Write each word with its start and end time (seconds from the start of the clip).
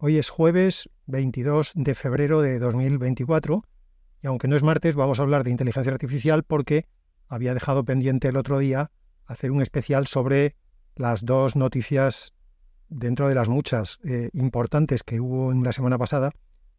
Hoy 0.00 0.16
es 0.16 0.30
jueves 0.30 0.88
22 1.06 1.72
de 1.74 1.96
febrero 1.96 2.40
de 2.40 2.60
2024 2.60 3.64
y 4.22 4.28
aunque 4.28 4.46
no 4.46 4.54
es 4.54 4.62
martes 4.62 4.94
vamos 4.94 5.18
a 5.18 5.24
hablar 5.24 5.42
de 5.42 5.50
inteligencia 5.50 5.92
artificial 5.92 6.44
porque 6.44 6.86
había 7.26 7.52
dejado 7.52 7.84
pendiente 7.84 8.28
el 8.28 8.36
otro 8.36 8.60
día 8.60 8.92
hacer 9.26 9.50
un 9.50 9.60
especial 9.60 10.06
sobre 10.06 10.54
las 10.94 11.24
dos 11.24 11.56
noticias 11.56 12.32
dentro 12.88 13.28
de 13.28 13.34
las 13.34 13.48
muchas 13.48 13.98
eh, 14.04 14.30
importantes 14.34 15.02
que 15.02 15.18
hubo 15.18 15.50
en 15.50 15.64
la 15.64 15.72
semana 15.72 15.98
pasada, 15.98 16.30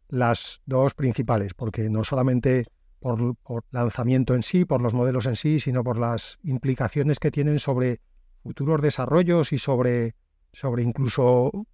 las 0.08 0.62
dos 0.64 0.94
principales, 0.94 1.52
porque 1.52 1.90
no 1.90 2.04
solamente 2.04 2.68
por, 3.00 3.36
por, 3.36 3.64
lanzamiento 3.70 4.34
en 4.34 4.42
sí, 4.42 4.64
por 4.64 4.80
los 4.80 4.94
modelos 4.94 5.26
en 5.26 5.36
sí, 5.36 5.60
sino 5.60 5.84
por 5.84 5.98
las 5.98 6.38
implicaciones 6.42 7.18
que 7.18 7.30
tienen 7.30 7.58
sobre 7.58 8.00
futuros 8.42 8.80
desarrollos 8.80 9.52
y 9.52 9.58
sobre, 9.58 10.14
sobre 10.54 10.84
incluso 10.84 11.66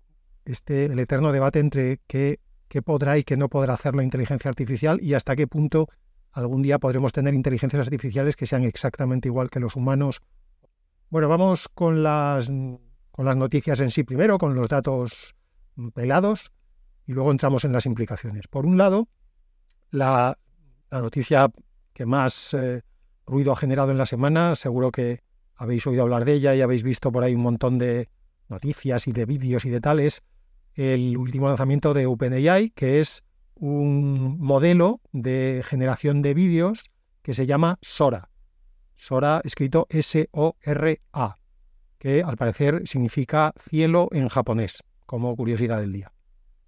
este, 0.46 0.86
el 0.86 0.98
eterno 0.98 1.32
debate 1.32 1.58
entre 1.58 2.00
qué, 2.06 2.38
podrá 2.84 3.18
y 3.18 3.24
qué 3.24 3.36
no 3.36 3.48
podrá 3.48 3.74
hacer 3.74 3.94
la 3.94 4.02
inteligencia 4.02 4.48
artificial 4.48 4.98
y 5.00 5.14
hasta 5.14 5.34
qué 5.34 5.46
punto 5.46 5.88
algún 6.32 6.62
día 6.62 6.78
podremos 6.78 7.12
tener 7.12 7.32
inteligencias 7.32 7.80
artificiales 7.80 8.36
que 8.36 8.46
sean 8.46 8.64
exactamente 8.64 9.28
igual 9.28 9.48
que 9.48 9.60
los 9.60 9.76
humanos. 9.76 10.20
Bueno, 11.08 11.28
vamos 11.28 11.68
con 11.68 12.02
las, 12.02 12.48
con 12.48 13.24
las 13.24 13.36
noticias 13.36 13.80
en 13.80 13.90
sí 13.90 14.04
primero, 14.04 14.36
con 14.36 14.54
los 14.54 14.68
datos 14.68 15.34
pelados, 15.94 16.52
y 17.06 17.12
luego 17.12 17.30
entramos 17.30 17.64
en 17.64 17.72
las 17.72 17.86
implicaciones. 17.86 18.46
Por 18.48 18.66
un 18.66 18.76
lado, 18.76 19.08
la, 19.90 20.38
la 20.90 21.00
noticia 21.00 21.50
que 21.94 22.04
más 22.04 22.52
eh, 22.52 22.82
ruido 23.26 23.52
ha 23.52 23.56
generado 23.56 23.90
en 23.90 23.98
la 23.98 24.06
semana, 24.06 24.54
seguro 24.54 24.90
que 24.90 25.22
habéis 25.54 25.86
oído 25.86 26.02
hablar 26.02 26.24
de 26.24 26.34
ella 26.34 26.54
y 26.54 26.60
habéis 26.60 26.82
visto 26.82 27.10
por 27.10 27.24
ahí 27.24 27.34
un 27.34 27.42
montón 27.42 27.78
de 27.78 28.10
noticias 28.48 29.08
y 29.08 29.12
de 29.12 29.24
vídeos 29.24 29.64
y 29.64 29.70
de 29.70 29.80
tales, 29.80 30.22
el 30.76 31.16
último 31.16 31.48
lanzamiento 31.48 31.94
de 31.94 32.06
OpenAI, 32.06 32.70
que 32.70 33.00
es 33.00 33.24
un 33.54 34.38
modelo 34.38 35.00
de 35.12 35.62
generación 35.64 36.22
de 36.22 36.34
vídeos 36.34 36.90
que 37.22 37.34
se 37.34 37.46
llama 37.46 37.78
Sora. 37.80 38.28
Sora 38.94 39.40
escrito 39.44 39.86
S-O-R-A, 39.90 41.36
que 41.98 42.22
al 42.22 42.36
parecer 42.36 42.82
significa 42.86 43.52
cielo 43.58 44.08
en 44.12 44.28
japonés, 44.28 44.84
como 45.06 45.34
curiosidad 45.34 45.80
del 45.80 45.92
día. 45.92 46.12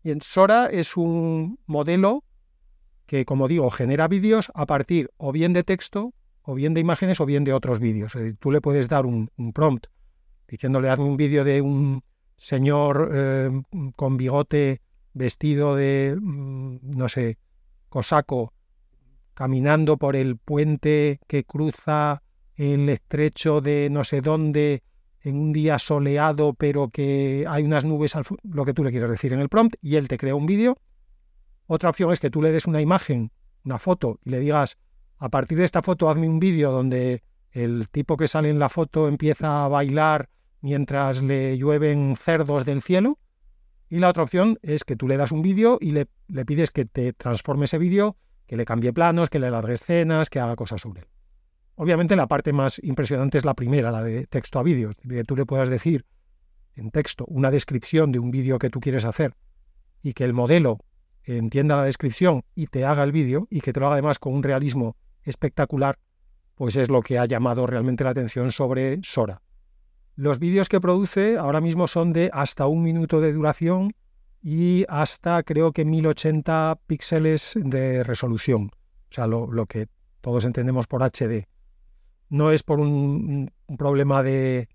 Y 0.02 0.10
en 0.10 0.20
Sora 0.22 0.66
es 0.66 0.96
un 0.96 1.58
modelo 1.66 2.24
que, 3.06 3.24
como 3.24 3.48
digo, 3.48 3.70
genera 3.70 4.08
vídeos 4.08 4.50
a 4.54 4.66
partir 4.66 5.10
o 5.16 5.32
bien 5.32 5.52
de 5.52 5.64
texto, 5.64 6.14
o 6.42 6.54
bien 6.54 6.72
de 6.72 6.80
imágenes, 6.80 7.20
o 7.20 7.26
bien 7.26 7.44
de 7.44 7.52
otros 7.52 7.78
vídeos. 7.78 8.16
tú 8.38 8.50
le 8.50 8.60
puedes 8.60 8.88
dar 8.88 9.04
un, 9.04 9.30
un 9.36 9.52
prompt 9.52 9.86
diciéndole 10.48 10.88
hazme 10.88 11.04
un 11.04 11.18
vídeo 11.18 11.44
de 11.44 11.60
un 11.60 12.02
señor 12.38 13.10
eh, 13.12 13.50
con 13.96 14.16
bigote 14.16 14.80
vestido 15.12 15.76
de, 15.76 16.16
mm, 16.18 16.96
no 16.96 17.08
sé, 17.08 17.36
cosaco, 17.88 18.54
caminando 19.34 19.98
por 19.98 20.16
el 20.16 20.36
puente 20.36 21.20
que 21.26 21.44
cruza 21.44 22.22
el 22.54 22.88
estrecho 22.88 23.60
de 23.60 23.88
no 23.90 24.04
sé 24.04 24.20
dónde 24.20 24.82
en 25.20 25.36
un 25.36 25.52
día 25.52 25.78
soleado, 25.78 26.54
pero 26.54 26.88
que 26.88 27.44
hay 27.48 27.64
unas 27.64 27.84
nubes, 27.84 28.16
al 28.16 28.24
lo 28.44 28.64
que 28.64 28.72
tú 28.72 28.84
le 28.84 28.90
quieras 28.90 29.10
decir 29.10 29.32
en 29.32 29.40
el 29.40 29.48
prompt, 29.48 29.76
y 29.82 29.96
él 29.96 30.08
te 30.08 30.16
crea 30.16 30.34
un 30.34 30.46
vídeo. 30.46 30.78
Otra 31.66 31.90
opción 31.90 32.12
es 32.12 32.20
que 32.20 32.30
tú 32.30 32.40
le 32.40 32.52
des 32.52 32.66
una 32.66 32.80
imagen, 32.80 33.32
una 33.64 33.78
foto, 33.78 34.20
y 34.24 34.30
le 34.30 34.40
digas, 34.40 34.78
a 35.18 35.28
partir 35.28 35.58
de 35.58 35.64
esta 35.64 35.82
foto 35.82 36.08
hazme 36.08 36.28
un 36.28 36.38
vídeo 36.38 36.70
donde 36.70 37.24
el 37.50 37.88
tipo 37.90 38.16
que 38.16 38.28
sale 38.28 38.48
en 38.48 38.58
la 38.58 38.68
foto 38.68 39.08
empieza 39.08 39.64
a 39.64 39.68
bailar 39.68 40.28
mientras 40.60 41.22
le 41.22 41.56
llueven 41.56 42.16
cerdos 42.16 42.64
del 42.64 42.82
cielo. 42.82 43.18
Y 43.88 43.98
la 43.98 44.08
otra 44.08 44.22
opción 44.22 44.58
es 44.62 44.84
que 44.84 44.96
tú 44.96 45.08
le 45.08 45.16
das 45.16 45.32
un 45.32 45.42
vídeo 45.42 45.78
y 45.80 45.92
le, 45.92 46.06
pides 46.44 46.70
que 46.70 46.84
te 46.84 47.12
transforme 47.12 47.64
ese 47.64 47.78
vídeo, 47.78 48.16
que 48.46 48.56
le 48.56 48.64
cambie 48.64 48.92
planos, 48.92 49.30
que 49.30 49.38
le 49.38 49.50
largue 49.50 49.74
escenas, 49.74 50.30
que 50.30 50.40
haga 50.40 50.56
cosas 50.56 50.80
sobre 50.82 51.02
él. 51.02 51.08
Obviamente 51.76 52.16
la 52.16 52.26
parte 52.26 52.52
más 52.52 52.80
impresionante 52.82 53.38
es 53.38 53.44
la 53.44 53.54
primera, 53.54 53.90
la 53.90 54.02
de 54.02 54.26
texto 54.26 54.58
a 54.58 54.62
vídeo, 54.62 54.90
que 55.08 55.24
tú 55.24 55.36
le 55.36 55.46
puedas 55.46 55.68
decir 55.68 56.04
en 56.74 56.90
texto 56.90 57.24
una 57.26 57.50
descripción 57.50 58.12
de 58.12 58.18
un 58.18 58.30
vídeo 58.30 58.58
que 58.58 58.70
tú 58.70 58.80
quieres 58.80 59.04
hacer 59.04 59.34
y 60.02 60.12
que 60.12 60.24
el 60.24 60.32
modelo 60.32 60.78
entienda 61.24 61.76
la 61.76 61.84
descripción 61.84 62.44
y 62.54 62.66
te 62.66 62.84
haga 62.84 63.04
el 63.04 63.12
vídeo 63.12 63.46
y 63.50 63.60
que 63.60 63.72
te 63.72 63.80
lo 63.80 63.86
haga 63.86 63.94
además 63.94 64.18
con 64.18 64.34
un 64.34 64.42
realismo 64.42 64.96
espectacular, 65.22 65.98
pues 66.54 66.76
es 66.76 66.88
lo 66.88 67.02
que 67.02 67.18
ha 67.18 67.26
llamado 67.26 67.66
realmente 67.66 68.04
la 68.04 68.10
atención 68.10 68.50
sobre 68.50 68.98
Sora. 69.02 69.42
Los 70.18 70.40
vídeos 70.40 70.68
que 70.68 70.80
produce 70.80 71.38
ahora 71.38 71.60
mismo 71.60 71.86
son 71.86 72.12
de 72.12 72.28
hasta 72.32 72.66
un 72.66 72.82
minuto 72.82 73.20
de 73.20 73.32
duración 73.32 73.94
y 74.42 74.84
hasta 74.88 75.44
creo 75.44 75.70
que 75.70 75.84
1080 75.84 76.76
píxeles 76.88 77.52
de 77.54 78.02
resolución, 78.02 78.72
o 78.72 79.14
sea, 79.14 79.28
lo, 79.28 79.66
que 79.66 79.86
todos 80.20 80.44
entendemos 80.44 80.88
por 80.88 81.04
HD. 81.04 81.46
No 82.30 82.50
es 82.50 82.64
por 82.64 82.80
un, 82.80 83.52
problema 83.78 84.24
de, 84.24 84.68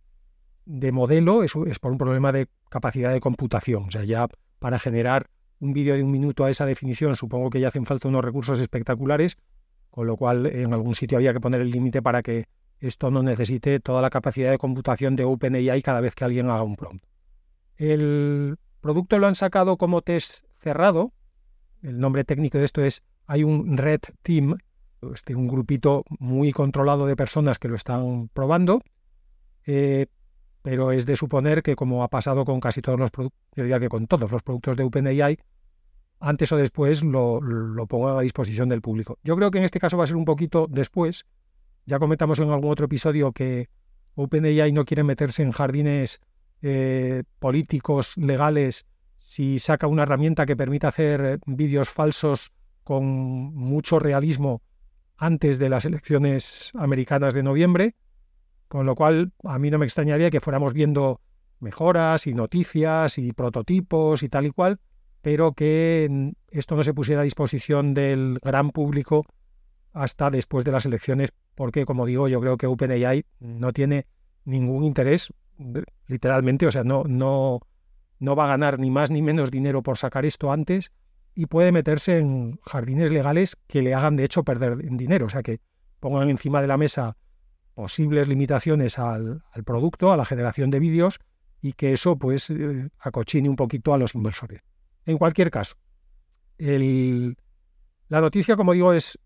de 0.66 0.94
modelo, 0.94 1.44
es, 1.44 1.52
por 1.78 1.92
un 1.92 1.98
problema 1.98 2.32
de 2.32 2.48
capacidad 2.70 3.12
de 3.12 3.20
computación. 3.20 3.84
O 3.90 3.92
sea, 3.92 4.06
ya 4.06 4.30
para 4.60 4.80
generar 4.80 5.30
un 5.60 5.74
vídeo 5.74 5.96
de 5.96 6.04
un 6.04 6.12
minuto 6.12 6.46
a 6.46 6.52
esa 6.52 6.66
definición 6.66 7.18
supongo 7.18 7.50
que 7.50 7.60
ya 7.60 7.68
hacen 7.68 7.86
falta 7.86 8.08
unos 8.08 8.24
recursos 8.24 8.62
espectaculares, 8.62 9.36
con 9.90 10.08
lo 10.08 10.16
cual 10.16 10.46
en 10.46 10.72
algún 10.72 10.96
sitio 10.96 11.18
había 11.18 11.34
que 11.34 11.42
poner 11.42 11.60
el 11.60 11.70
límite 11.70 12.02
para 12.02 12.22
que 12.22 12.46
esto 12.88 13.12
no 13.12 13.24
necesite 13.24 13.80
toda 13.80 14.02
la 14.02 14.10
capacidad 14.10 14.52
de 14.52 14.58
computación 14.58 15.16
de 15.16 15.24
OpenAI 15.24 15.82
cada 15.82 16.02
vez 16.02 16.16
que 16.16 16.26
alguien 16.26 16.50
haga 16.50 16.64
un 16.64 16.76
prompt. 16.76 17.04
El 17.78 18.58
producto 18.82 19.18
lo 19.20 19.28
han 19.28 19.36
sacado 19.36 19.78
como 19.78 20.02
test 20.02 20.46
cerrado. 20.60 21.14
El 21.82 22.00
nombre 22.00 22.24
técnico 22.24 22.58
de 22.58 22.66
esto 22.66 22.82
es, 22.84 23.04
hay 23.26 23.44
un 23.44 23.78
Red 23.78 24.02
Team, 24.22 24.58
este, 25.14 25.36
un 25.36 25.48
grupito 25.48 26.04
muy 26.20 26.52
controlado 26.52 27.06
de 27.06 27.16
personas 27.16 27.58
que 27.58 27.70
lo 27.70 27.76
están 27.76 28.30
probando, 28.34 28.82
eh, 29.66 30.08
pero 30.62 30.92
es 30.92 31.06
de 31.06 31.16
suponer 31.16 31.64
que 31.64 31.76
como 31.76 32.04
ha 32.04 32.10
pasado 32.10 32.46
con 32.46 32.60
casi 32.60 32.82
todos 32.82 33.00
los 33.00 33.12
productos, 33.12 33.40
yo 33.56 33.64
diría 33.64 33.80
que 33.80 33.90
con 33.90 34.08
todos 34.08 34.30
los 34.32 34.44
productos 34.44 34.76
de 34.76 34.84
OpenAI, 34.84 35.40
antes 36.20 36.52
o 36.52 36.58
después 36.58 37.04
lo, 37.04 37.42
lo 37.42 37.86
pongan 37.88 38.18
a 38.18 38.22
disposición 38.22 38.70
del 38.70 38.82
público. 38.82 39.20
Yo 39.24 39.36
creo 39.36 39.52
que 39.52 39.58
en 39.58 39.66
este 39.66 39.80
caso 39.80 39.98
va 39.98 40.06
a 40.06 40.08
ser 40.08 40.16
un 40.16 40.26
poquito 40.26 40.68
después, 40.70 41.26
ya 41.86 42.00
comentamos 42.00 42.40
en 42.40 42.50
algún 42.50 42.72
otro 42.72 42.86
episodio 42.86 43.32
que 43.32 43.70
OpenAI 44.16 44.72
no 44.72 44.86
quiere 44.86 45.04
meterse 45.04 45.44
en 45.44 45.52
jardines 45.52 46.22
eh, 46.62 47.24
políticos, 47.40 48.16
legales, 48.18 48.86
si 49.18 49.60
saca 49.60 49.88
una 49.88 50.04
herramienta 50.04 50.46
que 50.46 50.56
permita 50.56 50.90
hacer 50.90 51.22
eh, 51.26 51.38
vídeos 51.46 51.90
falsos 51.90 52.54
con 52.84 53.06
mucho 53.06 54.00
realismo 54.00 54.62
antes 55.18 55.60
de 55.60 55.70
las 55.70 55.86
elecciones 55.86 56.72
americanas 56.76 57.34
de 57.34 57.44
noviembre, 57.44 57.96
con 58.68 58.86
lo 58.86 58.96
cual 58.96 59.32
a 59.44 59.60
mí 59.60 59.72
no 59.72 59.78
me 59.78 59.86
extrañaría 59.86 60.30
que 60.30 60.42
fuéramos 60.42 60.74
viendo 60.74 61.22
mejoras 61.60 62.28
y 62.28 62.34
noticias 62.34 63.18
y 63.18 63.32
prototipos 63.34 64.24
y 64.24 64.30
tal 64.30 64.46
y 64.46 64.52
cual, 64.52 64.80
pero 65.22 65.54
que 65.54 66.34
esto 66.50 66.76
no 66.76 66.84
se 66.84 66.94
pusiera 66.94 67.22
a 67.22 67.26
disposición 67.26 67.94
del 67.94 68.40
gran 68.42 68.72
público 68.72 69.26
hasta 69.94 70.30
después 70.30 70.66
de 70.66 70.72
las 70.72 70.86
elecciones, 70.86 71.30
porque 71.56 71.86
como 71.86 72.06
digo, 72.06 72.28
yo 72.28 72.42
creo 72.42 72.58
que 72.58 72.68
OpenAI 72.68 73.26
no 73.40 73.72
tiene 73.72 74.08
ningún 74.44 74.84
interés, 74.84 75.32
literalmente, 76.08 76.66
o 76.68 76.72
sea, 76.72 76.84
no, 76.84 77.04
no, 77.06 77.62
no 78.20 78.36
va 78.36 78.46
a 78.46 78.48
ganar 78.48 78.80
ni 78.80 78.92
más 78.92 79.12
ni 79.12 79.22
menos 79.22 79.52
dinero 79.52 79.84
por 79.84 79.98
sacar 79.98 80.26
esto 80.26 80.52
antes 80.52 80.92
y 81.36 81.46
puede 81.46 81.72
meterse 81.72 82.18
en 82.18 82.60
jardines 82.64 83.12
legales 83.12 83.58
que 83.68 83.82
le 83.82 83.94
hagan 83.94 84.16
de 84.16 84.26
hecho 84.26 84.44
perder 84.44 84.78
dinero, 84.78 85.28
o 85.28 85.30
sea, 85.30 85.44
que 85.44 85.60
pongan 86.00 86.30
encima 86.30 86.62
de 86.62 86.68
la 86.68 86.78
mesa 86.78 87.16
posibles 87.74 88.28
limitaciones 88.28 89.00
al, 89.00 89.44
producto, 89.66 90.12
a 90.12 90.18
la 90.18 90.26
generación 90.26 90.70
de 90.70 90.80
vídeos 90.80 91.20
y 91.62 91.74
que 91.74 91.94
eso 91.94 92.18
pues 92.18 92.50
eh, 92.50 92.90
acochine 93.00 93.50
un 93.50 93.56
poquito 93.56 93.94
a 93.94 93.98
los 93.98 94.16
inversores. 94.16 94.62
En 95.06 95.18
cualquier 95.18 95.50
caso, 95.50 95.76
la 96.58 98.22
noticia, 98.22 98.56
como 98.56 98.74
digo, 98.74 98.94
es 98.94 99.18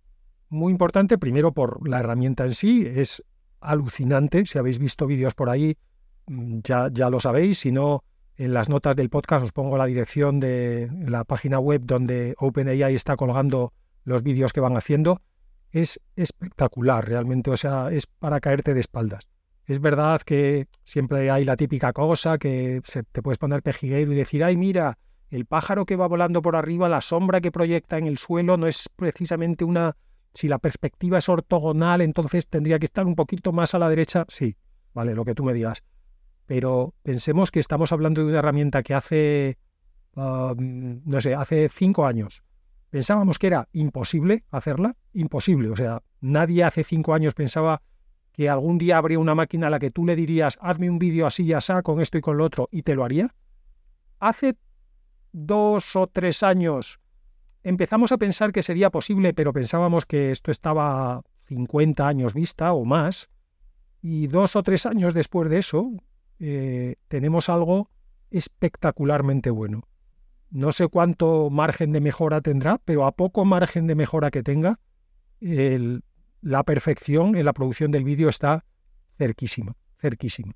muy 0.50 0.72
importante, 0.72 1.18
primero 1.18 1.52
por 1.52 1.88
la 1.88 2.00
herramienta 2.00 2.46
en 2.46 2.54
sí, 2.54 2.88
es 2.88 3.24
alucinante. 3.60 4.46
Si 4.46 4.58
habéis 4.58 4.80
visto 4.80 5.08
vídeos 5.08 5.36
por 5.36 5.50
ahí, 5.50 5.78
mm, 6.28 6.60
ya, 6.64 6.90
ya 6.92 7.10
lo 7.10 7.20
sabéis. 7.20 7.60
Si 7.60 7.72
no, 7.72 8.04
en 8.36 8.54
las 8.54 8.70
notas 8.70 8.96
del 8.96 9.10
podcast 9.10 9.44
os 9.44 9.52
pongo 9.52 9.78
la 9.78 9.86
dirección 9.86 10.40
de 10.40 10.90
la 11.08 11.24
página 11.24 11.60
web 11.60 11.82
donde 11.84 12.36
OpenAI 12.38 12.96
está 12.96 13.16
colgando 13.16 13.74
los 14.04 14.24
vídeos 14.24 14.54
que 14.54 14.60
van 14.60 14.78
haciendo. 14.78 15.22
Es 15.72 16.00
espectacular, 16.16 17.08
realmente. 17.08 17.52
O 17.52 17.58
sea, 17.58 17.92
es 17.92 18.08
para 18.08 18.40
caerte 18.40 18.74
de 18.74 18.80
espaldas. 18.80 19.28
Es 19.66 19.82
verdad 19.82 20.22
que 20.22 20.68
siempre 20.86 21.30
hay 21.30 21.44
la 21.44 21.58
típica 21.58 21.92
cosa 21.92 22.38
que 22.38 22.82
se, 22.86 23.04
te 23.04 23.22
puedes 23.22 23.38
poner 23.38 23.62
pejiguero 23.62 24.14
y 24.14 24.16
decir, 24.16 24.44
ay, 24.46 24.56
mira, 24.56 24.98
el 25.30 25.46
pájaro 25.46 25.86
que 25.86 25.98
va 25.98 26.08
volando 26.08 26.42
por 26.42 26.56
arriba, 26.56 26.88
la 26.88 27.02
sombra 27.02 27.42
que 27.42 27.52
proyecta 27.52 27.98
en 27.98 28.08
el 28.08 28.18
suelo 28.18 28.56
no 28.56 28.66
es 28.66 28.88
precisamente 28.96 29.66
una 29.66 29.98
si 30.38 30.48
la 30.48 30.60
perspectiva 30.60 31.18
es 31.18 31.30
ortogonal, 31.30 32.02
entonces 32.02 32.48
tendría 32.48 32.78
que 32.78 32.86
estar 32.86 33.08
un 33.08 33.16
poquito 33.16 33.52
más 33.52 33.74
a 33.74 33.80
la 33.80 33.90
derecha. 33.90 34.24
Sí, 34.28 34.56
vale, 34.94 35.16
lo 35.16 35.26
que 35.26 35.34
tú 35.34 35.44
me 35.44 35.54
digas. 35.54 35.82
Pero 36.46 36.94
pensemos 37.02 37.50
que 37.50 37.60
estamos 37.60 37.92
hablando 37.92 38.22
de 38.22 38.28
una 38.28 38.38
herramienta 38.38 38.84
que 38.84 38.94
hace 38.94 39.58
um, 40.16 41.02
no 41.06 41.22
sé, 41.22 41.34
hace 41.34 41.70
cinco 41.70 42.06
años, 42.06 42.44
pensábamos 42.92 43.40
que 43.40 43.48
era 43.48 43.68
imposible 43.72 44.46
hacerla, 44.52 44.96
imposible. 45.14 45.72
O 45.72 45.76
sea, 45.76 46.04
nadie 46.22 46.64
hace 46.64 46.84
cinco 46.84 47.16
años 47.16 47.34
pensaba 47.34 47.82
que 48.32 48.48
algún 48.48 48.78
día 48.78 49.00
habría 49.00 49.18
una 49.18 49.34
máquina 49.34 49.68
a 49.68 49.70
la 49.72 49.80
que 49.80 49.90
tú 49.90 50.06
le 50.06 50.16
dirías, 50.16 50.60
hazme 50.62 50.88
un 50.88 51.00
vídeo 51.00 51.26
así 51.26 51.46
y 51.46 51.54
así, 51.54 51.74
con 51.84 52.00
esto 52.00 52.20
y 52.20 52.22
con 52.22 52.38
lo 52.38 52.46
otro, 52.46 52.70
y 52.72 52.84
te 52.84 52.94
lo 52.94 53.04
haría. 53.04 53.34
Hace 54.20 54.56
dos 55.32 55.96
o 55.96 56.06
tres 56.06 56.44
años 56.44 57.00
empezamos 57.68 58.12
a 58.12 58.18
pensar 58.18 58.54
que 58.54 58.64
sería 58.64 58.90
posible, 58.90 59.34
pero 59.34 59.52
pensábamos 59.52 60.06
que 60.06 60.32
esto 60.32 60.52
estaba 60.52 61.22
50 61.48 62.08
años 62.08 62.34
vista 62.34 62.72
o 62.72 62.86
más. 62.86 63.30
Y 64.02 64.28
dos 64.28 64.56
o 64.56 64.64
tres 64.64 64.86
años 64.86 65.14
después 65.14 65.50
de 65.50 65.60
eso, 65.60 65.92
eh, 66.40 66.96
tenemos 67.10 67.50
algo 67.50 67.90
espectacularmente 68.32 69.50
bueno. 69.50 69.84
No 70.50 70.72
sé 70.72 70.88
cuánto 70.88 71.50
margen 71.50 71.92
de 71.92 72.00
mejora 72.00 72.40
tendrá, 72.40 72.78
pero 72.86 73.06
a 73.06 73.12
poco 73.12 73.44
margen 73.44 73.86
de 73.86 73.96
mejora 73.96 74.32
que 74.32 74.44
tenga, 74.44 74.80
la 75.40 76.64
perfección 76.64 77.36
en 77.36 77.46
la 77.46 77.54
producción 77.54 77.92
del 77.92 78.06
vídeo 78.06 78.30
está 78.30 78.64
cerquísima, 79.18 79.76
cerquísima. 80.00 80.54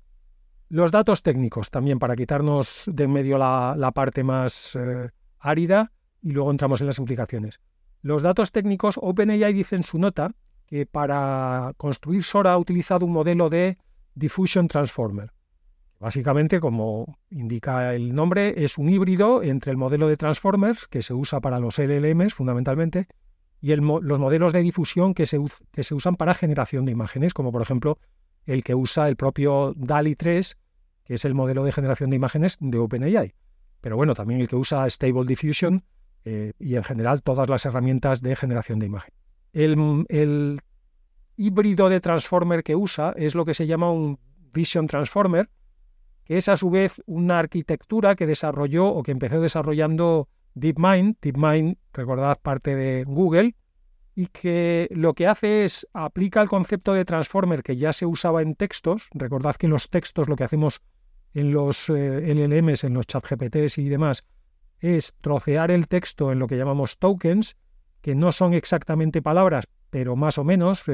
Los 0.70 0.90
datos 0.90 1.22
técnicos 1.22 1.70
también, 1.70 1.98
para 1.98 2.16
quitarnos 2.16 2.84
de 2.86 3.04
en 3.04 3.12
medio 3.12 3.36
la, 3.36 3.92
parte 3.94 4.24
más 4.24 4.74
eh, 4.76 5.10
árida 5.38 5.92
y 6.22 6.30
luego 6.30 6.50
entramos 6.50 6.80
en 6.80 6.86
las 6.86 6.98
implicaciones. 6.98 7.60
Los 8.00 8.22
datos 8.22 8.52
técnicos, 8.52 8.98
OpenAI 9.00 9.52
dice 9.52 9.76
en 9.76 9.82
su 9.82 9.98
nota 9.98 10.34
que 10.66 10.86
para 10.86 11.72
construir 11.76 12.24
Sora 12.24 12.52
ha 12.52 12.58
utilizado 12.58 13.04
un 13.04 13.12
modelo 13.12 13.50
de 13.50 13.78
Diffusion 14.14 14.68
Transformer. 14.68 15.32
Básicamente, 16.00 16.58
como 16.58 17.18
indica 17.30 17.94
el 17.94 18.14
nombre, 18.14 18.54
es 18.56 18.76
un 18.76 18.88
híbrido 18.88 19.42
entre 19.42 19.70
el 19.70 19.76
modelo 19.76 20.08
de 20.08 20.16
Transformers, 20.16 20.88
que 20.88 21.02
se 21.02 21.14
usa 21.14 21.40
para 21.40 21.60
los 21.60 21.78
LLMs 21.78 22.34
fundamentalmente, 22.34 23.06
y 23.60 23.74
los 23.76 24.18
modelos 24.18 24.52
de 24.52 24.62
difusión 24.62 25.14
que 25.14 25.26
se, 25.26 25.38
que 25.70 25.84
se 25.84 25.94
usan 25.94 26.16
para 26.16 26.34
generación 26.34 26.84
de 26.84 26.92
imágenes, 26.92 27.32
como 27.32 27.52
por 27.52 27.62
ejemplo 27.62 27.98
el 28.46 28.64
que 28.64 28.74
usa 28.74 29.08
el 29.08 29.14
propio 29.14 29.74
DALI 29.76 30.16
3, 30.16 30.56
que 31.04 31.14
es 31.14 31.24
el 31.24 31.34
modelo 31.34 31.62
de 31.62 31.70
generación 31.70 32.10
de 32.10 32.16
imágenes 32.16 32.56
de 32.58 32.78
OpenAI. 32.78 33.34
Pero 33.80 33.96
bueno, 33.96 34.14
también 34.14 34.40
el 34.40 34.48
que 34.48 34.56
usa 34.56 34.90
Stable 34.90 35.26
Diffusion 35.26 35.84
eh, 36.24 36.52
y 36.58 36.76
en 36.76 36.84
general 36.84 37.22
todas 37.22 37.48
las 37.48 37.64
herramientas 37.66 38.22
de 38.22 38.36
generación 38.36 38.78
de 38.78 38.86
imagen. 38.86 39.14
El, 39.52 40.60
híbrido 41.36 41.88
de 41.88 42.00
transformer 42.00 42.62
que 42.62 42.76
usa 42.76 43.14
es 43.16 43.34
lo 43.34 43.44
que 43.44 43.54
se 43.54 43.66
llama 43.66 43.90
un 43.90 44.18
Vision 44.52 44.86
Transformer, 44.86 45.48
que 46.24 46.36
es 46.38 46.48
a 46.48 46.56
su 46.56 46.70
vez 46.70 47.02
una 47.06 47.38
arquitectura 47.38 48.14
que 48.14 48.26
desarrolló 48.26 48.86
o 48.86 49.02
que 49.02 49.12
empezó 49.12 49.40
desarrollando 49.40 50.28
DeepMind. 50.54 51.16
DeepMind, 51.20 51.78
recordad, 51.92 52.38
parte 52.40 52.76
de 52.76 53.04
Google, 53.04 53.56
y 54.14 54.26
que 54.26 54.88
lo 54.92 55.14
que 55.14 55.26
hace 55.26 55.64
es 55.64 55.88
aplica 55.94 56.42
el 56.42 56.48
concepto 56.48 56.92
de 56.92 57.04
transformer 57.04 57.62
que 57.62 57.76
ya 57.76 57.92
se 57.92 58.06
usaba 58.06 58.42
en 58.42 58.54
textos. 58.54 59.08
Recordad 59.12 59.56
que 59.56 59.66
en 59.66 59.72
los 59.72 59.88
textos 59.88 60.28
lo 60.28 60.36
que 60.36 60.44
hacemos 60.44 60.80
en 61.34 61.52
los 61.52 61.88
eh, 61.88 62.34
LLMs, 62.34 62.84
en 62.84 62.94
los 62.94 63.06
chat 63.06 63.24
GPTs 63.24 63.78
y 63.78 63.88
demás, 63.88 64.24
es 64.82 65.14
trocear 65.20 65.70
el 65.70 65.88
texto 65.88 66.32
en 66.32 66.40
lo 66.40 66.48
que 66.48 66.58
llamamos 66.58 66.98
tokens, 66.98 67.56
que 68.02 68.14
no 68.14 68.32
son 68.32 68.52
exactamente 68.52 69.22
palabras, 69.22 69.64
pero 69.90 70.16
más 70.16 70.36
o 70.38 70.44
menos, 70.44 70.84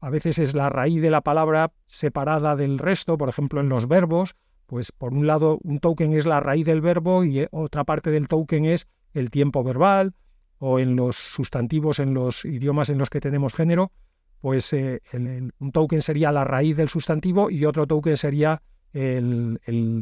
a 0.00 0.10
veces 0.10 0.38
es 0.38 0.54
la 0.54 0.70
raíz 0.70 1.02
de 1.02 1.10
la 1.10 1.20
palabra 1.20 1.72
separada 1.86 2.56
del 2.56 2.78
resto, 2.78 3.18
por 3.18 3.28
ejemplo 3.28 3.60
en 3.60 3.68
los 3.68 3.86
verbos, 3.86 4.34
pues 4.66 4.90
por 4.90 5.12
un 5.12 5.26
lado 5.26 5.58
un 5.62 5.78
token 5.78 6.14
es 6.14 6.24
la 6.24 6.40
raíz 6.40 6.64
del 6.64 6.80
verbo 6.80 7.24
y 7.24 7.46
otra 7.50 7.84
parte 7.84 8.10
del 8.10 8.28
token 8.28 8.64
es 8.64 8.88
el 9.12 9.30
tiempo 9.30 9.62
verbal, 9.62 10.14
o 10.58 10.78
en 10.78 10.96
los 10.96 11.16
sustantivos, 11.16 11.98
en 11.98 12.14
los 12.14 12.44
idiomas 12.44 12.88
en 12.88 12.96
los 12.96 13.10
que 13.10 13.20
tenemos 13.20 13.52
género, 13.52 13.92
pues 14.40 14.72
eh, 14.72 15.02
un 15.12 15.72
token 15.72 16.00
sería 16.00 16.32
la 16.32 16.44
raíz 16.44 16.76
del 16.76 16.88
sustantivo 16.88 17.50
y 17.50 17.64
otro 17.66 17.86
token 17.86 18.16
sería 18.16 18.62
el, 18.92 19.58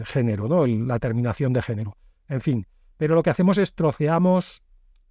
género, 0.07 0.49
¿no? 0.49 0.67
la 0.67 0.99
terminación 0.99 1.53
de 1.53 1.63
género. 1.63 1.97
En 2.29 2.41
fin, 2.41 2.67
pero 3.01 3.15
lo 3.15 3.23
que 3.23 3.31
hacemos 3.31 3.57
es 3.57 3.75
troceamos 3.75 4.63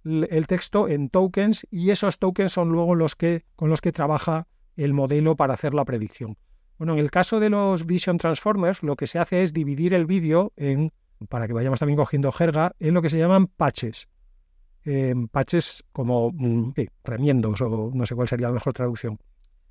el 0.04 0.46
texto 0.46 0.86
en 0.86 1.10
tokens 1.10 1.66
y 1.72 1.90
esos 1.90 2.20
tokens 2.20 2.52
son 2.52 2.68
luego 2.68 2.94
los 2.94 3.16
que 3.16 3.46
con 3.56 3.68
los 3.68 3.80
que 3.80 3.90
trabaja 3.90 4.46
el 4.76 4.94
modelo 4.94 5.34
para 5.34 5.54
hacer 5.54 5.74
la 5.74 5.84
predicción. 5.84 6.38
Bueno, 6.78 6.92
en 6.92 7.00
el 7.00 7.10
caso 7.10 7.40
de 7.40 7.50
los 7.50 7.86
Vision 7.86 8.16
Transformers, 8.16 8.84
lo 8.84 8.94
que 8.94 9.08
se 9.08 9.18
hace 9.18 9.42
es 9.42 9.52
dividir 9.52 9.92
el 9.92 10.06
vídeo 10.06 10.52
en, 10.54 10.92
para 11.28 11.48
que 11.48 11.52
vayamos 11.52 11.80
también 11.80 11.96
cogiendo 11.96 12.30
jerga, 12.30 12.76
en 12.78 12.94
lo 12.94 13.02
que 13.02 13.10
se 13.10 13.18
llaman 13.18 13.48
patches. 13.48 14.06
patches 15.32 15.82
como 15.90 16.30
mm, 16.32 16.74
remiendos 17.02 17.60
o 17.60 17.90
no 17.92 18.06
sé 18.06 18.14
cuál 18.14 18.28
sería 18.28 18.46
la 18.46 18.54
mejor 18.54 18.72
traducción. 18.72 19.18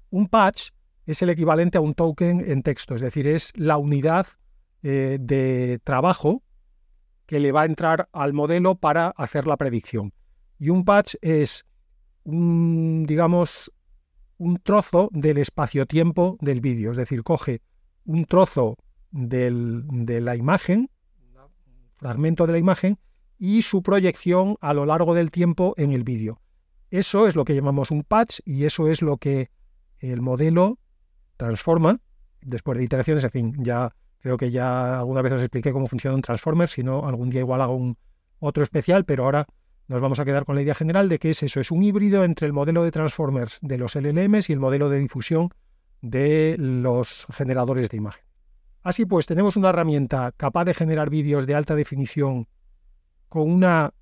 Un 0.09 0.27
patch 0.27 0.71
es 1.05 1.21
el 1.21 1.29
equivalente 1.29 1.77
a 1.77 1.81
un 1.81 1.93
token 1.93 2.43
en 2.45 2.63
texto, 2.63 2.95
es 2.95 3.01
decir, 3.01 3.27
es 3.27 3.53
la 3.55 3.77
unidad 3.77 4.27
eh, 4.83 5.19
de 5.21 5.79
trabajo 5.85 6.43
que 7.29 7.39
le 7.39 7.51
va 7.51 7.61
a 7.61 7.65
entrar 7.65 8.09
al 8.11 8.33
modelo 8.33 8.73
para 8.73 9.09
hacer 9.09 9.45
la 9.45 9.55
predicción. 9.55 10.11
Y 10.57 10.69
un 10.69 10.83
patch 10.83 11.13
es 11.21 11.63
un, 12.23 13.05
digamos, 13.05 13.71
un 14.39 14.57
trozo 14.57 15.09
del 15.11 15.37
espacio-tiempo 15.37 16.39
del 16.41 16.59
vídeo, 16.59 16.89
es 16.89 16.97
decir, 16.97 17.21
coge 17.21 17.61
un 18.03 18.25
trozo 18.25 18.77
de 19.11 20.21
la 20.21 20.35
imagen, 20.35 20.89
un 21.35 21.91
fragmento 21.97 22.47
de 22.47 22.53
la 22.53 22.57
imagen, 22.57 22.97
y 23.37 23.61
su 23.61 23.83
proyección 23.83 24.57
a 24.59 24.73
lo 24.73 24.87
largo 24.87 25.13
del 25.13 25.29
tiempo 25.29 25.75
en 25.77 25.91
el 25.91 26.03
vídeo. 26.03 26.41
Eso 26.89 27.27
es 27.27 27.35
lo 27.35 27.45
que 27.45 27.53
llamamos 27.53 27.91
un 27.91 28.01
patch 28.01 28.39
y 28.43 28.65
eso 28.65 28.87
es 28.87 29.03
lo 29.03 29.17
que 29.17 29.51
el 29.99 30.21
modelo 30.21 30.79
transforma 31.37 32.01
después 32.41 32.79
de 32.79 32.85
iteraciones, 32.85 33.23
en 33.23 33.31
fin, 33.31 33.55
ya 33.63 33.95
Creo 34.21 34.37
que 34.37 34.51
ya 34.51 34.99
alguna 34.99 35.21
vez 35.21 35.33
os 35.33 35.41
expliqué 35.41 35.71
cómo 35.71 35.87
funciona 35.87 36.15
un 36.15 36.21
Transformer, 36.21 36.67
si 36.67 36.83
no, 36.83 37.05
algún 37.05 37.29
día 37.29 37.41
igual 37.41 37.61
hago 37.61 37.75
un 37.75 37.97
otro 38.39 38.63
especial, 38.63 39.05
pero 39.05 39.23
ahora 39.25 39.47
nos 39.87 40.01
vamos 40.01 40.19
a 40.19 40.25
quedar 40.25 40.45
con 40.45 40.55
la 40.55 40.61
idea 40.61 40.75
general 40.75 41.09
de 41.09 41.19
que 41.19 41.31
es 41.31 41.41
eso, 41.41 41.59
es 41.59 41.71
un 41.71 41.81
híbrido 41.81 42.23
entre 42.23 42.45
el 42.45 42.53
modelo 42.53 42.83
de 42.83 42.91
Transformers 42.91 43.59
de 43.61 43.77
los 43.77 43.95
LLMs 43.95 44.49
y 44.49 44.53
el 44.53 44.59
modelo 44.59 44.89
de 44.89 44.99
difusión 44.99 45.49
de 46.01 46.55
los 46.59 47.25
generadores 47.31 47.89
de 47.89 47.97
imagen. 47.97 48.23
Así 48.83 49.05
pues, 49.05 49.25
tenemos 49.25 49.57
una 49.57 49.69
herramienta 49.69 50.31
capaz 50.35 50.65
de 50.65 50.73
generar 50.73 51.09
vídeos 51.09 51.45
de 51.45 51.55
alta 51.55 51.75
definición 51.75 52.47
con 53.27 53.49
una, 53.49 53.93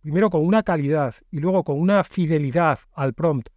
primero 0.00 0.30
con 0.30 0.44
una 0.44 0.62
calidad 0.62 1.14
y 1.30 1.38
luego 1.38 1.64
con 1.64 1.80
una 1.80 2.04
fidelidad 2.04 2.78
al 2.92 3.14
prompt 3.14 3.48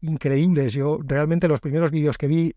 increíbles. 0.00 0.72
Yo 0.72 0.98
realmente 1.04 1.48
los 1.48 1.60
primeros 1.60 1.90
vídeos 1.90 2.18
que 2.18 2.26
vi 2.26 2.54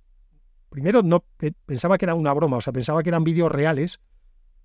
primero 0.74 1.04
no 1.04 1.24
pensaba 1.68 2.00
que 2.00 2.06
era 2.06 2.16
una 2.16 2.34
broma, 2.34 2.58
o 2.58 2.62
sea, 2.62 2.74
pensaba 2.74 3.04
que 3.04 3.10
eran 3.10 3.24
vídeos 3.24 3.52
reales 3.52 4.00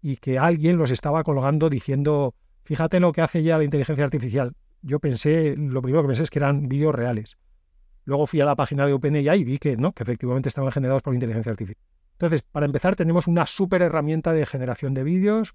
y 0.00 0.16
que 0.16 0.38
alguien 0.38 0.78
los 0.78 0.90
estaba 0.90 1.22
colgando 1.22 1.68
diciendo, 1.68 2.34
fíjate 2.64 2.98
lo 2.98 3.12
que 3.12 3.20
hace 3.20 3.42
ya 3.42 3.58
la 3.58 3.64
inteligencia 3.64 4.06
artificial. 4.06 4.54
Yo 4.80 5.00
pensé, 5.00 5.54
lo 5.58 5.82
primero 5.82 6.02
que 6.02 6.08
pensé 6.08 6.22
es 6.22 6.30
que 6.30 6.38
eran 6.38 6.66
vídeos 6.66 6.94
reales. 6.94 7.36
Luego 8.04 8.26
fui 8.26 8.40
a 8.40 8.46
la 8.46 8.56
página 8.56 8.86
de 8.86 8.94
OpenAI 8.94 9.40
y 9.40 9.44
vi 9.44 9.58
que 9.58 9.76
no, 9.76 9.92
que 9.92 10.02
efectivamente 10.02 10.48
estaban 10.48 10.72
generados 10.72 11.02
por 11.02 11.12
inteligencia 11.12 11.52
artificial. 11.52 11.84
Entonces, 12.12 12.40
para 12.40 12.64
empezar, 12.64 12.96
tenemos 12.96 13.26
una 13.26 13.44
súper 13.44 13.82
herramienta 13.82 14.32
de 14.32 14.46
generación 14.46 14.94
de 14.94 15.04
vídeos. 15.04 15.54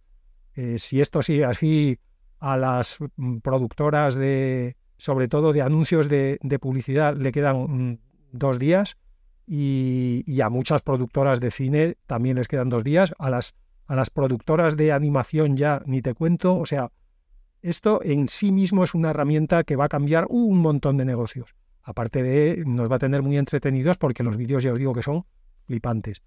Eh, 0.53 0.77
si 0.77 1.01
esto 1.01 1.23
sigue 1.23 1.45
así, 1.45 1.97
a 2.39 2.57
las 2.57 2.99
mm, 3.15 3.39
productoras 3.39 4.13
de, 4.13 4.77
sobre 4.97 5.27
todo 5.27 5.51
de 5.51 5.63
anuncios 5.63 6.09
de, 6.09 6.37
publicidad, 6.61 7.17
le 7.17 7.31
quedan 7.31 7.57
mm, 7.57 7.99
dos 8.33 8.59
días 8.59 8.97
y, 9.45 10.41
a 10.41 10.49
muchas 10.49 10.81
productoras 10.81 11.39
de 11.39 11.51
cine 11.51 11.95
también 12.07 12.37
les 12.37 12.47
quedan 12.47 12.69
dos 12.69 12.83
días, 12.83 13.13
a 13.19 13.29
las, 13.29 13.55
a 13.85 13.95
las 13.95 14.09
productoras 14.09 14.77
de 14.77 14.91
animación 14.91 15.57
ya 15.57 15.81
ni 15.85 16.01
te 16.01 16.13
cuento, 16.13 16.57
o 16.57 16.65
sea, 16.65 16.91
esto 17.61 18.01
en 18.03 18.27
sí 18.27 18.51
mismo 18.51 18.83
es 18.83 18.93
una 18.93 19.11
herramienta 19.11 19.63
que 19.63 19.75
va 19.75 19.85
a 19.85 19.89
cambiar 19.89 20.25
un 20.29 20.59
montón 20.59 20.97
de 20.97 21.05
negocios. 21.05 21.55
Aparte 21.81 22.21
de, 22.21 22.63
nos 22.65 22.91
va 22.91 22.97
a 22.97 22.99
tener 22.99 23.21
muy 23.21 23.37
entretenidos 23.37 23.97
porque 23.97 24.23
los 24.23 24.37
vídeos 24.37 24.63
ya 24.63 24.73
os 24.73 24.79
digo 24.79 24.93
que 24.93 25.03
son 25.03 25.25
flipantes. 25.65 26.21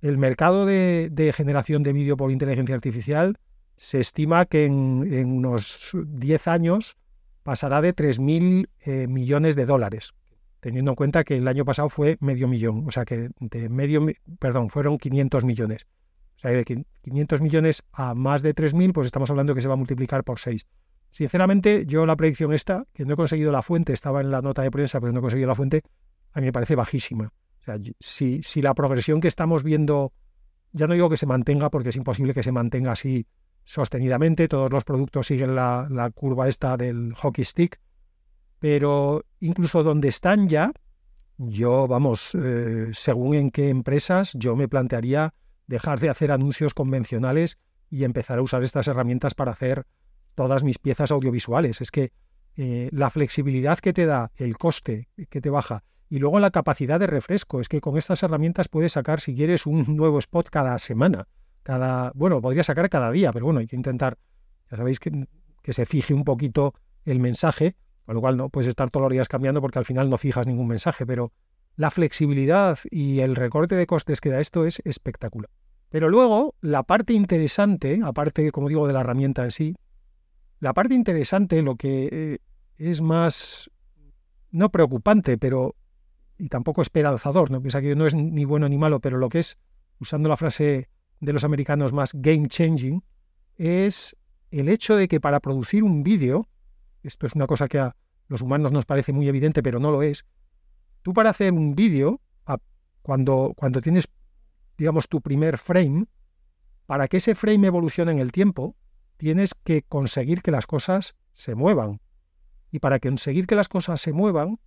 El 0.00 0.18
mercado 0.18 0.66
de, 0.66 1.32
generación 1.34 1.84
de 1.84 1.92
vídeo 1.92 2.16
por 2.16 2.32
inteligencia 2.32 2.74
artificial 2.74 3.38
se 3.76 4.00
estima 4.00 4.44
que 4.44 4.64
en, 4.64 5.32
unos 5.32 5.92
10 5.94 6.48
años 6.48 6.96
pasará 7.44 7.80
de 7.80 7.94
3.000 7.94 8.68
eh, 8.80 9.06
millones 9.06 9.54
de 9.54 9.66
dólares, 9.66 10.14
teniendo 10.62 10.92
en 10.92 10.94
cuenta 10.94 11.24
que 11.24 11.36
el 11.36 11.48
año 11.48 11.64
pasado 11.64 11.88
fue 11.88 12.16
medio 12.20 12.46
millón, 12.46 12.86
o 12.86 12.92
sea 12.92 13.04
que 13.04 13.30
de 13.40 13.68
medio, 13.68 14.06
perdón, 14.38 14.70
fueron 14.70 14.96
500 14.96 15.44
millones. 15.44 15.88
O 16.36 16.38
sea, 16.38 16.52
de 16.52 16.64
500 17.02 17.40
millones 17.40 17.82
a 17.92 18.14
más 18.14 18.42
de 18.42 18.54
3.000, 18.54 18.92
pues 18.92 19.06
estamos 19.06 19.28
hablando 19.30 19.54
que 19.54 19.60
se 19.60 19.66
va 19.66 19.74
a 19.74 19.76
multiplicar 19.76 20.22
por 20.22 20.38
6. 20.38 20.64
Sinceramente, 21.10 21.84
yo 21.86 22.06
la 22.06 22.16
predicción 22.16 22.52
esta, 22.52 22.86
que 22.92 23.04
no 23.04 23.14
he 23.14 23.16
conseguido 23.16 23.50
la 23.50 23.62
fuente, 23.62 23.92
estaba 23.92 24.20
en 24.20 24.30
la 24.30 24.40
nota 24.40 24.62
de 24.62 24.70
prensa, 24.70 25.00
pero 25.00 25.12
no 25.12 25.18
he 25.18 25.22
conseguido 25.22 25.48
la 25.48 25.56
fuente, 25.56 25.82
a 26.32 26.40
mí 26.40 26.46
me 26.46 26.52
parece 26.52 26.76
bajísima. 26.76 27.32
O 27.60 27.64
sea, 27.64 27.76
si, 27.98 28.40
si 28.44 28.62
la 28.62 28.72
progresión 28.74 29.20
que 29.20 29.28
estamos 29.28 29.64
viendo, 29.64 30.12
ya 30.70 30.86
no 30.86 30.94
digo 30.94 31.10
que 31.10 31.16
se 31.16 31.26
mantenga, 31.26 31.70
porque 31.70 31.88
es 31.88 31.96
imposible 31.96 32.34
que 32.34 32.44
se 32.44 32.52
mantenga 32.52 32.92
así 32.92 33.26
sostenidamente, 33.64 34.48
todos 34.48 34.70
los 34.70 34.84
productos 34.84 35.26
siguen 35.26 35.56
la, 35.56 36.10
curva 36.14 36.48
esta 36.48 36.76
del 36.76 37.14
hockey 37.14 37.44
stick, 37.44 37.80
pero 38.58 39.24
incluso 39.42 39.82
donde 39.82 40.08
están 40.08 40.48
ya, 40.48 40.72
yo, 41.36 41.88
vamos, 41.88 42.34
eh, 42.34 42.90
según 42.92 43.34
en 43.34 43.50
qué 43.50 43.68
empresas, 43.68 44.30
yo 44.34 44.54
me 44.54 44.68
plantearía 44.68 45.34
dejar 45.66 45.98
de 45.98 46.08
hacer 46.08 46.30
anuncios 46.30 46.74
convencionales 46.74 47.58
y 47.90 48.04
empezar 48.04 48.38
a 48.38 48.42
usar 48.42 48.62
estas 48.62 48.86
herramientas 48.86 49.34
para 49.34 49.50
hacer 49.50 49.86
todas 50.34 50.62
mis 50.62 50.78
piezas 50.78 51.10
audiovisuales. 51.10 51.80
Es 51.80 51.90
que 51.90 52.12
eh, 52.56 52.88
la 52.92 53.10
flexibilidad 53.10 53.78
que 53.78 53.92
te 53.92 54.06
da, 54.06 54.30
el 54.36 54.56
coste 54.56 55.08
que 55.28 55.40
te 55.40 55.50
baja 55.50 55.82
y 56.08 56.18
luego 56.18 56.38
la 56.38 56.50
capacidad 56.50 57.00
de 57.00 57.06
refresco. 57.08 57.60
Es 57.60 57.68
que 57.68 57.80
con 57.80 57.98
estas 57.98 58.22
herramientas 58.22 58.68
puedes 58.68 58.92
sacar, 58.92 59.20
si 59.20 59.34
quieres, 59.34 59.66
un 59.66 59.96
nuevo 59.96 60.18
spot 60.20 60.50
cada 60.50 60.78
semana. 60.78 61.26
Cada, 61.64 62.12
bueno, 62.14 62.40
podría 62.40 62.62
sacar 62.62 62.88
cada 62.88 63.10
día, 63.10 63.32
pero 63.32 63.46
bueno, 63.46 63.60
hay 63.60 63.66
que 63.66 63.76
intentar, 63.76 64.18
ya 64.70 64.76
sabéis 64.76 65.00
que, 65.00 65.26
que 65.62 65.72
se 65.72 65.86
fije 65.86 66.14
un 66.14 66.24
poquito 66.24 66.74
el 67.04 67.18
mensaje, 67.18 67.76
con 68.04 68.14
lo 68.14 68.20
cual 68.20 68.36
no 68.36 68.48
puedes 68.48 68.68
estar 68.68 68.90
todos 68.90 69.04
los 69.04 69.12
días 69.12 69.28
cambiando 69.28 69.60
porque 69.60 69.78
al 69.78 69.84
final 69.84 70.10
no 70.10 70.18
fijas 70.18 70.46
ningún 70.46 70.68
mensaje, 70.68 71.06
pero 71.06 71.32
la 71.76 71.90
flexibilidad 71.90 72.78
y 72.90 73.20
el 73.20 73.36
recorte 73.36 73.74
de 73.74 73.86
costes 73.86 74.20
que 74.20 74.30
da 74.30 74.40
esto 74.40 74.66
es 74.66 74.80
espectacular. 74.84 75.50
Pero 75.88 76.08
luego, 76.08 76.54
la 76.60 76.82
parte 76.84 77.12
interesante, 77.12 78.00
aparte, 78.02 78.50
como 78.50 78.68
digo, 78.68 78.86
de 78.86 78.94
la 78.94 79.00
herramienta 79.00 79.44
en 79.44 79.50
sí, 79.50 79.76
la 80.58 80.72
parte 80.74 80.94
interesante, 80.94 81.60
lo 81.60 81.76
que 81.76 82.08
eh, 82.10 82.38
es 82.78 83.00
más, 83.00 83.70
no 84.50 84.70
preocupante, 84.70 85.36
pero, 85.36 85.74
y 86.38 86.48
tampoco 86.48 86.82
esperanzador, 86.82 87.50
no 87.50 87.60
piensa 87.60 87.80
que 87.80 87.94
no 87.94 88.06
es 88.06 88.14
ni 88.14 88.44
bueno 88.44 88.68
ni 88.68 88.78
malo, 88.78 89.00
pero 89.00 89.18
lo 89.18 89.28
que 89.28 89.40
es, 89.40 89.58
usando 90.00 90.28
la 90.28 90.36
frase 90.36 90.88
de 91.20 91.32
los 91.32 91.44
americanos 91.44 91.92
más 91.92 92.12
game 92.14 92.48
changing, 92.48 93.02
es 93.56 94.16
el 94.50 94.68
hecho 94.68 94.96
de 94.96 95.08
que 95.08 95.20
para 95.20 95.40
producir 95.40 95.82
un 95.82 96.02
vídeo, 96.02 96.48
esto 97.02 97.26
es 97.26 97.34
una 97.34 97.46
cosa 97.46 97.68
que 97.68 97.78
a 97.78 97.96
los 98.28 98.40
humanos 98.40 98.72
nos 98.72 98.86
parece 98.86 99.12
muy 99.12 99.28
evidente, 99.28 99.62
pero 99.62 99.78
no 99.78 99.90
lo 99.90 100.02
es, 100.02 100.24
tú 101.02 101.12
para 101.12 101.30
hacer 101.30 101.52
un 101.52 101.74
vídeo, 101.74 102.20
cuando, 103.02 103.52
cuando 103.56 103.80
tienes 103.80 104.08
digamos, 104.76 105.08
tu 105.08 105.20
primer 105.20 105.58
frame, 105.58 106.06
para 106.86 107.08
que 107.08 107.18
ese 107.18 107.34
frame 107.34 107.66
evolucione 107.66 108.12
en 108.12 108.18
el 108.18 108.32
tiempo, 108.32 108.76
tienes 109.16 109.54
que 109.54 109.82
conseguir 109.82 110.42
que 110.42 110.50
las 110.50 110.66
cosas 110.66 111.14
se 111.32 111.54
muevan. 111.54 112.00
Y 112.70 112.80
para 112.80 112.98
conseguir 112.98 113.46
que 113.46 113.54
las 113.54 113.68
cosas 113.68 114.00
se 114.00 114.12
muevan, 114.12 114.58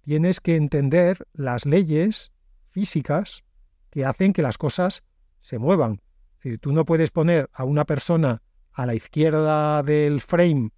tienes 0.00 0.40
que 0.40 0.56
entender 0.56 1.26
las 1.32 1.64
leyes 1.64 2.32
físicas 2.70 3.44
que 3.90 4.04
hacen 4.04 4.32
que 4.32 4.42
las 4.42 4.58
cosas 4.58 5.04
se 5.40 5.58
muevan. 5.58 6.00
Es 6.38 6.44
decir, 6.44 6.58
tú 6.58 6.72
no 6.72 6.84
puedes 6.84 7.10
poner 7.10 7.48
a 7.52 7.64
una 7.64 7.84
persona 7.84 8.42
a 8.72 8.86
la 8.86 8.94
izquierda 8.94 9.82
del 9.82 10.20
frame, 10.20 10.70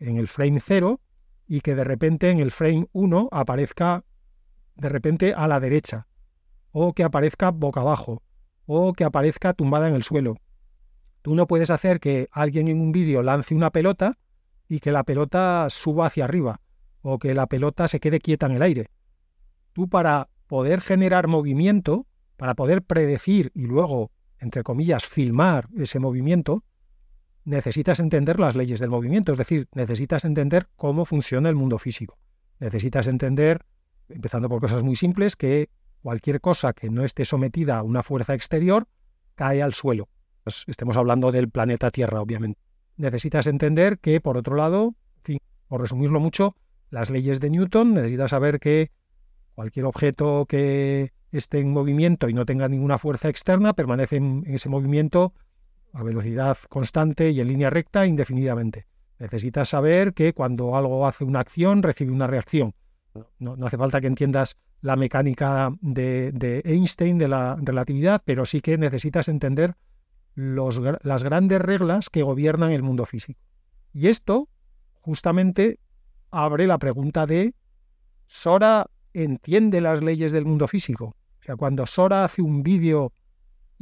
en 0.00 0.16
el 0.16 0.28
frame 0.28 0.60
0, 0.60 1.00
y 1.46 1.60
que 1.60 1.74
de 1.74 1.84
repente 1.84 2.30
en 2.30 2.40
el 2.40 2.50
frame 2.50 2.86
1 2.92 3.28
aparezca 3.30 4.04
de 4.76 4.88
repente 4.88 5.34
a 5.34 5.46
la 5.48 5.60
derecha 5.60 6.06
o 6.72 6.94
que 6.94 7.04
aparezca 7.04 7.50
boca 7.50 7.80
abajo, 7.80 8.22
o 8.66 8.92
que 8.94 9.04
aparezca 9.04 9.52
tumbada 9.52 9.88
en 9.88 9.94
el 9.94 10.02
suelo. 10.02 10.36
Tú 11.20 11.34
no 11.34 11.46
puedes 11.46 11.70
hacer 11.70 12.00
que 12.00 12.28
alguien 12.32 12.68
en 12.68 12.80
un 12.80 12.90
vídeo 12.90 13.22
lance 13.22 13.54
una 13.54 13.70
pelota 13.70 14.18
y 14.68 14.80
que 14.80 14.90
la 14.90 15.04
pelota 15.04 15.66
suba 15.68 16.06
hacia 16.06 16.24
arriba, 16.24 16.60
o 17.02 17.18
que 17.18 17.34
la 17.34 17.46
pelota 17.46 17.86
se 17.88 18.00
quede 18.00 18.20
quieta 18.20 18.46
en 18.46 18.52
el 18.52 18.62
aire. 18.62 18.88
Tú 19.72 19.88
para 19.88 20.30
poder 20.46 20.80
generar 20.80 21.28
movimiento, 21.28 22.06
para 22.36 22.54
poder 22.54 22.82
predecir 22.82 23.52
y 23.54 23.66
luego, 23.66 24.10
entre 24.38 24.62
comillas, 24.62 25.04
filmar 25.04 25.68
ese 25.76 25.98
movimiento, 25.98 26.64
necesitas 27.44 28.00
entender 28.00 28.38
las 28.38 28.56
leyes 28.56 28.80
del 28.80 28.90
movimiento, 28.90 29.32
es 29.32 29.38
decir, 29.38 29.68
necesitas 29.74 30.24
entender 30.24 30.68
cómo 30.76 31.04
funciona 31.04 31.48
el 31.48 31.56
mundo 31.56 31.78
físico. 31.78 32.18
Necesitas 32.60 33.06
entender, 33.06 33.64
empezando 34.08 34.48
por 34.48 34.60
cosas 34.60 34.82
muy 34.82 34.96
simples, 34.96 35.36
que 35.36 35.70
cualquier 36.02 36.40
cosa 36.40 36.72
que 36.72 36.90
no 36.90 37.04
esté 37.04 37.24
sometida 37.24 37.78
a 37.78 37.82
una 37.82 38.02
fuerza 38.02 38.34
exterior 38.34 38.86
cae 39.34 39.62
al 39.62 39.74
suelo. 39.74 40.08
Pues 40.44 40.64
estemos 40.66 40.96
hablando 40.96 41.32
del 41.32 41.48
planeta 41.50 41.90
Tierra, 41.90 42.20
obviamente. 42.20 42.60
Necesitas 42.96 43.46
entender 43.46 43.98
que, 43.98 44.20
por 44.20 44.36
otro 44.36 44.56
lado, 44.56 44.94
por 45.68 45.80
resumirlo 45.80 46.20
mucho, 46.20 46.54
las 46.90 47.08
leyes 47.08 47.40
de 47.40 47.48
Newton, 47.48 47.94
necesitas 47.94 48.32
saber 48.32 48.60
que 48.60 48.90
cualquier 49.54 49.86
objeto 49.86 50.44
que 50.46 51.12
esté 51.30 51.60
en 51.60 51.72
movimiento 51.72 52.28
y 52.28 52.34
no 52.34 52.44
tenga 52.44 52.68
ninguna 52.68 52.98
fuerza 52.98 53.30
externa 53.30 53.72
permanece 53.72 54.16
en, 54.16 54.44
ese 54.46 54.68
movimiento 54.68 55.32
a 55.92 56.02
velocidad 56.02 56.56
constante 56.68 57.30
y 57.30 57.40
en 57.40 57.48
línea 57.48 57.70
recta 57.70 58.06
indefinidamente. 58.06 58.86
Necesitas 59.18 59.68
saber 59.68 60.14
que 60.14 60.32
cuando 60.32 60.76
algo 60.76 61.06
hace 61.06 61.24
una 61.24 61.40
acción, 61.40 61.82
recibe 61.82 62.12
una 62.12 62.26
reacción. 62.26 62.74
no 63.38 63.66
hace 63.66 63.76
falta 63.76 64.00
que 64.00 64.06
entiendas 64.06 64.56
la 64.82 64.96
mecánica 64.96 65.72
de, 65.80 66.62
Einstein, 66.64 67.16
de 67.16 67.28
la 67.28 67.56
relatividad, 67.62 68.20
pero 68.24 68.44
sí 68.44 68.60
que 68.60 68.76
necesitas 68.76 69.28
entender 69.28 69.76
las 70.34 71.22
grandes 71.22 71.60
reglas 71.60 72.10
que 72.10 72.22
gobiernan 72.22 72.72
el 72.72 72.82
mundo 72.82 73.06
físico. 73.06 73.40
Y 73.94 74.08
esto 74.08 74.48
justamente 75.00 75.78
abre 76.30 76.66
la 76.66 76.78
pregunta 76.78 77.26
de, 77.26 77.54
¿Sora 78.26 78.90
entiende 79.12 79.80
las 79.80 80.02
leyes 80.02 80.32
del 80.32 80.46
mundo 80.46 80.66
físico? 80.66 81.14
O 81.40 81.44
sea, 81.44 81.56
cuando 81.56 81.86
Sora 81.86 82.24
hace 82.24 82.42
un 82.42 82.62
vídeo 82.62 83.12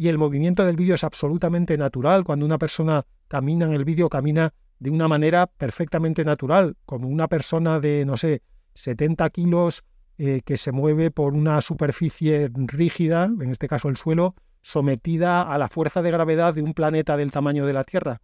y 0.01 0.09
el 0.09 0.17
movimiento 0.17 0.65
del 0.65 0.77
vídeo 0.77 0.95
es 0.95 1.05
absolutamente 1.05 1.77
natural, 1.77 2.25
cuando 2.25 2.47
una 2.47 2.57
persona 2.57 3.05
camina 3.29 3.67
en 3.67 3.75
el 3.75 3.85
vídeo, 3.85 4.09
camina 4.09 4.55
de 4.79 4.89
una 4.89 5.09
manera 5.09 5.47
perfectamente 5.47 6.25
natural, 6.25 6.79
como 6.87 7.07
una 7.07 7.29
persona 7.29 7.81
de, 7.81 8.07
no 8.07 8.17
sé, 8.17 8.41
70 8.77 9.29
kilos 9.29 9.85
eh, 10.17 10.41
que 10.43 10.57
se 10.57 10.73
mueve 10.73 11.11
por 11.11 11.35
una 11.35 11.61
superficie 11.61 12.51
rígida, 12.51 13.25
en 13.27 13.51
este 13.51 13.69
caso 13.69 13.91
el 13.91 13.99
suelo, 13.99 14.37
sometida 14.63 15.43
a 15.43 15.59
la 15.59 15.69
fuerza 15.69 16.01
de 16.01 16.13
gravedad 16.13 16.55
de 16.55 16.63
un 16.63 16.73
planeta 16.73 17.19
del 17.19 17.31
tamaño 17.31 17.67
de 17.67 17.75
la 17.75 17.85
Tierra. 17.85 18.23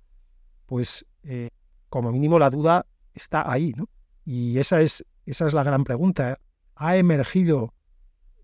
Pues 0.65 1.05
eh, 1.25 1.51
como 1.91 2.11
mínimo 2.11 2.39
la 2.39 2.49
duda 2.49 2.87
está 3.13 3.53
ahí, 3.53 3.75
¿no? 3.77 3.91
Y 4.25 4.57
esa 4.57 4.81
es, 4.81 5.05
esa 5.27 5.47
es 5.47 5.53
la 5.53 5.63
gran 5.63 5.85
pregunta. 5.85 6.39
¿Ha 6.75 6.97
emergido 6.97 7.75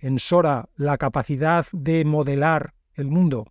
en 0.01 0.19
Sora 0.19 0.69
la 0.77 0.99
capacidad 0.99 1.65
de 1.73 2.05
modelar 2.05 2.75
el 2.95 3.09
mundo? 3.09 3.47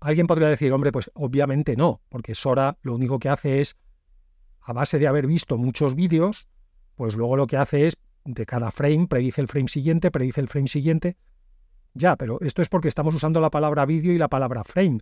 Alguien 0.00 0.26
podría 0.26 0.48
decir, 0.48 0.72
hombre, 0.72 0.92
pues 0.92 1.10
obviamente 1.14 1.76
no, 1.76 2.00
porque 2.08 2.34
Sora 2.34 2.78
lo 2.82 2.94
único 2.94 3.18
que 3.18 3.28
hace 3.28 3.60
es, 3.60 3.76
a 4.60 4.72
base 4.72 4.98
de 4.98 5.06
haber 5.06 5.26
visto 5.26 5.58
muchos 5.58 5.94
vídeos, 5.94 6.48
pues 6.96 7.16
luego 7.16 7.36
lo 7.36 7.46
que 7.46 7.56
hace 7.56 7.86
es 7.86 7.96
de 8.24 8.46
cada 8.46 8.70
frame, 8.70 9.06
predice 9.06 9.40
el 9.40 9.48
frame 9.48 9.68
siguiente, 9.68 10.10
predice 10.10 10.40
el 10.40 10.48
frame 10.48 10.68
siguiente. 10.68 11.16
Ya, 11.94 12.16
pero 12.16 12.38
esto 12.40 12.62
es 12.62 12.68
porque 12.68 12.88
estamos 12.88 13.14
usando 13.14 13.40
la 13.40 13.50
palabra 13.50 13.86
vídeo 13.86 14.12
y 14.12 14.18
la 14.18 14.28
palabra 14.28 14.64
frame. 14.64 15.00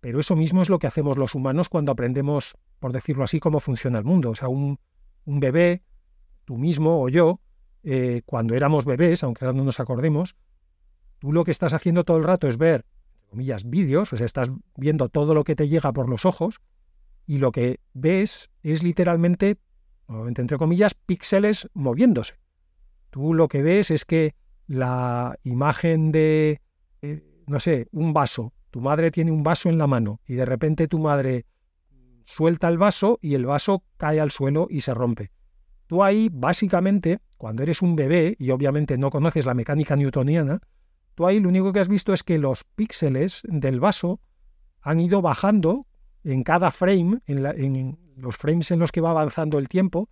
Pero 0.00 0.20
eso 0.20 0.36
mismo 0.36 0.62
es 0.62 0.68
lo 0.68 0.78
que 0.78 0.86
hacemos 0.86 1.16
los 1.16 1.34
humanos 1.34 1.68
cuando 1.68 1.92
aprendemos, 1.92 2.56
por 2.78 2.92
decirlo 2.92 3.24
así, 3.24 3.40
cómo 3.40 3.60
funciona 3.60 3.98
el 3.98 4.04
mundo. 4.04 4.30
O 4.30 4.34
sea, 4.34 4.48
un, 4.48 4.78
bebé, 5.24 5.82
tú 6.44 6.58
mismo 6.58 7.00
o 7.00 7.08
yo, 7.08 7.40
eh, 7.82 8.22
cuando 8.24 8.54
éramos 8.54 8.84
bebés, 8.84 9.22
aunque 9.22 9.44
ahora 9.44 9.56
no 9.56 9.64
nos 9.64 9.80
acordemos, 9.80 10.36
tú 11.22 11.30
lo 11.30 11.44
que 11.44 11.52
estás 11.52 11.72
haciendo 11.72 12.02
todo 12.02 12.16
el 12.16 12.24
rato 12.24 12.48
es 12.48 12.58
ver, 12.58 12.84
entre 13.12 13.30
comillas, 13.30 13.70
vídeos, 13.70 14.12
o 14.12 14.16
sea, 14.16 14.26
estás 14.26 14.50
viendo 14.74 15.08
todo 15.08 15.34
lo 15.34 15.44
que 15.44 15.54
te 15.54 15.68
llega 15.68 15.92
por 15.92 16.08
los 16.08 16.26
ojos 16.26 16.60
y 17.28 17.38
lo 17.38 17.52
que 17.52 17.78
ves 17.94 18.50
es 18.64 18.82
literalmente, 18.82 19.58
entre 20.08 20.58
comillas, 20.58 20.94
píxeles 20.94 21.68
moviéndose. 21.74 22.40
Tú 23.10 23.34
lo 23.34 23.46
que 23.46 23.62
ves 23.62 23.92
es 23.92 24.04
que 24.04 24.34
la 24.66 25.38
imagen 25.44 26.10
de, 26.10 26.60
eh, 27.02 27.22
no 27.46 27.60
sé, 27.60 27.86
un 27.92 28.12
vaso, 28.12 28.52
tu 28.72 28.80
madre 28.80 29.12
tiene 29.12 29.30
un 29.30 29.44
vaso 29.44 29.68
en 29.68 29.78
la 29.78 29.86
mano 29.86 30.20
y 30.26 30.34
de 30.34 30.44
repente 30.44 30.88
tu 30.88 30.98
madre 30.98 31.46
suelta 32.24 32.66
el 32.66 32.78
vaso 32.78 33.20
y 33.22 33.34
el 33.34 33.46
vaso 33.46 33.84
cae 33.96 34.18
al 34.18 34.32
suelo 34.32 34.66
y 34.68 34.80
se 34.80 34.92
rompe. 34.92 35.30
Tú 35.86 36.02
ahí, 36.02 36.30
básicamente, 36.32 37.20
cuando 37.36 37.62
eres 37.62 37.80
un 37.80 37.94
bebé 37.94 38.34
y 38.40 38.50
obviamente 38.50 38.98
no 38.98 39.10
conoces 39.10 39.46
la 39.46 39.54
mecánica 39.54 39.94
newtoniana, 39.94 40.60
tú 41.14 41.26
ahí 41.26 41.40
lo 41.40 41.48
único 41.48 41.72
que 41.72 41.80
has 41.80 41.88
visto 41.88 42.12
es 42.12 42.22
que 42.22 42.38
los 42.38 42.64
píxeles 42.64 43.42
del 43.44 43.80
vaso 43.80 44.20
han 44.80 45.00
ido 45.00 45.22
bajando 45.22 45.86
en 46.24 46.42
cada 46.42 46.70
frame, 46.70 47.20
en, 47.26 47.98
los 48.16 48.36
frames 48.36 48.70
en 48.70 48.78
los 48.78 48.92
que 48.92 49.00
va 49.00 49.10
avanzando 49.10 49.58
el 49.58 49.68
tiempo, 49.68 50.08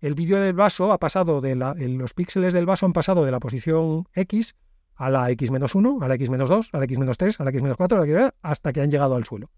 el 0.00 0.14
vídeo 0.14 0.40
del 0.40 0.54
vaso 0.54 0.92
ha 0.92 0.98
pasado 0.98 1.40
de 1.40 1.54
la, 1.54 1.74
los 1.74 2.14
píxeles 2.14 2.52
del 2.52 2.66
vaso 2.66 2.86
han 2.86 2.92
pasado 2.92 3.24
de 3.24 3.30
la 3.30 3.38
posición 3.38 4.08
X 4.14 4.56
a 4.96 5.10
la 5.10 5.30
X-1, 5.30 6.02
a 6.02 6.08
la 6.08 6.14
X-2, 6.14 6.70
a 6.72 6.78
la 6.78 6.84
X-3, 6.84 7.40
a 7.40 7.44
la 7.44 7.50
X-4, 7.50 8.34
hasta 8.42 8.72
que 8.72 8.80
han 8.80 8.90
llegado 8.90 9.14
al 9.16 9.24
suelo. 9.24 9.50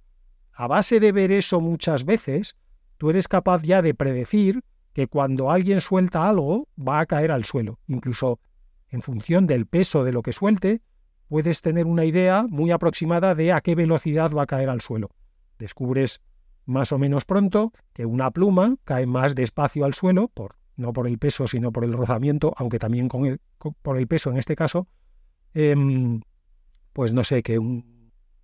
A 0.52 0.66
base 0.66 1.00
de 1.00 1.12
ver 1.12 1.32
eso 1.32 1.60
muchas 1.60 2.04
veces, 2.04 2.56
tú 2.98 3.10
eres 3.10 3.26
capaz 3.26 3.62
ya 3.62 3.82
de 3.82 3.94
predecir 3.94 4.62
que 4.92 5.08
cuando 5.08 5.50
alguien 5.50 5.80
suelta 5.80 6.28
algo 6.28 6.68
va 6.78 7.00
a 7.00 7.06
caer 7.06 7.32
al 7.32 7.44
suelo. 7.44 7.80
Incluso 7.88 8.38
en 8.94 9.02
función 9.02 9.46
del 9.46 9.66
peso 9.66 10.04
de 10.04 10.12
lo 10.12 10.22
que 10.22 10.32
suelte, 10.32 10.80
puedes 11.28 11.62
tener 11.62 11.86
una 11.86 12.04
idea 12.04 12.46
muy 12.48 12.70
aproximada 12.70 13.34
de 13.34 13.52
a 13.52 13.60
qué 13.60 13.74
velocidad 13.74 14.30
va 14.30 14.42
a 14.42 14.46
caer 14.46 14.68
al 14.68 14.80
suelo. 14.80 15.10
Descubres 15.58 16.22
más 16.64 16.92
o 16.92 16.98
menos 16.98 17.24
pronto, 17.24 17.72
que 17.92 18.06
una 18.06 18.30
pluma 18.30 18.76
cae 18.84 19.06
más 19.06 19.34
despacio 19.34 19.84
al 19.84 19.94
suelo, 19.94 20.28
por, 20.28 20.56
no 20.76 20.92
por 20.92 21.08
el 21.08 21.18
peso, 21.18 21.48
sino 21.48 21.72
por 21.72 21.84
el 21.84 21.92
rozamiento, 21.92 22.54
aunque 22.56 22.78
también 22.78 23.08
con 23.08 23.40
por 23.82 23.98
el 23.98 24.06
peso 24.06 24.30
en 24.30 24.38
este 24.38 24.54
caso, 24.54 24.86
em, 25.54 26.22
pues 26.92 27.12
no 27.12 27.24
sé, 27.24 27.42
que 27.42 27.58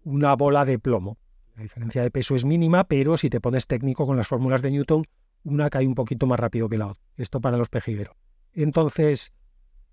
una 0.03 0.35
bola 0.35 0.65
de 0.65 0.79
plomo. 0.79 1.17
La 1.55 1.63
diferencia 1.63 2.03
de 2.03 2.11
peso 2.11 2.35
es 2.35 2.45
mínima, 2.45 2.85
pero 2.85 3.17
si 3.17 3.31
te 3.31 3.41
pones 3.41 3.67
técnico 3.69 4.05
con 4.05 4.17
las 4.17 4.27
fórmulas 4.27 4.63
de 4.63 4.73
Newton, 4.73 5.05
una 5.45 5.71
cae 5.71 5.87
un 5.87 5.95
poquito 5.95 6.27
más 6.27 6.41
rápido 6.41 6.69
que 6.69 6.79
la 6.79 6.89
otra. 6.89 7.03
Esto 7.17 7.41
para 7.41 7.57
los 7.57 7.69
pejigueros. 7.69 8.17
Entonces, 8.53 9.33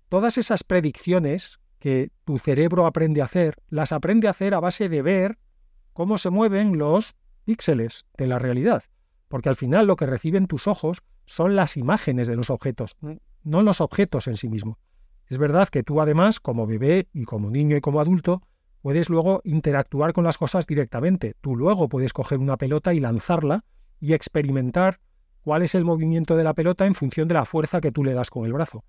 todas 0.08 0.38
esas 0.38 0.64
predicciones 0.64 1.60
que 1.78 2.10
tu 2.24 2.38
cerebro 2.38 2.86
aprende 2.86 3.22
a 3.22 3.26
hacer, 3.26 3.56
las 3.68 3.92
aprende 3.92 4.26
a 4.26 4.32
hacer 4.32 4.54
a 4.54 4.60
base 4.60 4.88
de 4.88 5.02
ver 5.02 5.38
cómo 5.92 6.18
se 6.18 6.30
mueven 6.30 6.78
los 6.78 7.14
píxeles 7.44 8.06
de 8.16 8.26
la 8.26 8.38
realidad. 8.38 8.84
Porque 9.28 9.48
al 9.48 9.56
final 9.56 9.86
lo 9.86 9.96
que 9.96 10.06
reciben 10.06 10.46
tus 10.46 10.66
ojos 10.66 11.02
son 11.26 11.56
las 11.56 11.76
imágenes 11.76 12.26
de 12.26 12.36
los 12.36 12.50
objetos, 12.50 12.96
no 13.42 13.62
los 13.62 13.80
objetos 13.80 14.26
en 14.26 14.36
sí 14.36 14.48
mismos. 14.48 14.76
Es 15.26 15.36
verdad 15.36 15.68
que 15.68 15.82
tú 15.82 16.00
además, 16.00 16.40
como 16.40 16.66
bebé 16.66 17.08
y 17.12 17.24
como 17.24 17.50
niño 17.50 17.76
y 17.76 17.80
como 17.82 18.00
adulto, 18.00 18.42
puedes 18.80 19.10
luego 19.10 19.42
interactuar 19.44 20.14
con 20.14 20.24
las 20.24 20.38
cosas 20.38 20.66
directamente. 20.66 21.34
Tú 21.42 21.54
luego 21.54 21.88
puedes 21.88 22.14
coger 22.14 22.38
una 22.38 22.56
pelota 22.56 22.94
y 22.94 23.00
lanzarla 23.00 23.64
y 24.00 24.14
experimentar 24.14 25.00
cuál 25.42 25.62
es 25.62 25.74
el 25.74 25.84
movimiento 25.84 26.36
de 26.36 26.44
la 26.44 26.54
pelota 26.54 26.86
en 26.86 26.94
función 26.94 27.28
de 27.28 27.34
la 27.34 27.44
fuerza 27.44 27.80
que 27.80 27.92
tú 27.92 28.04
le 28.04 28.14
das 28.14 28.30
con 28.30 28.46
el 28.46 28.54
brazo. 28.54 28.84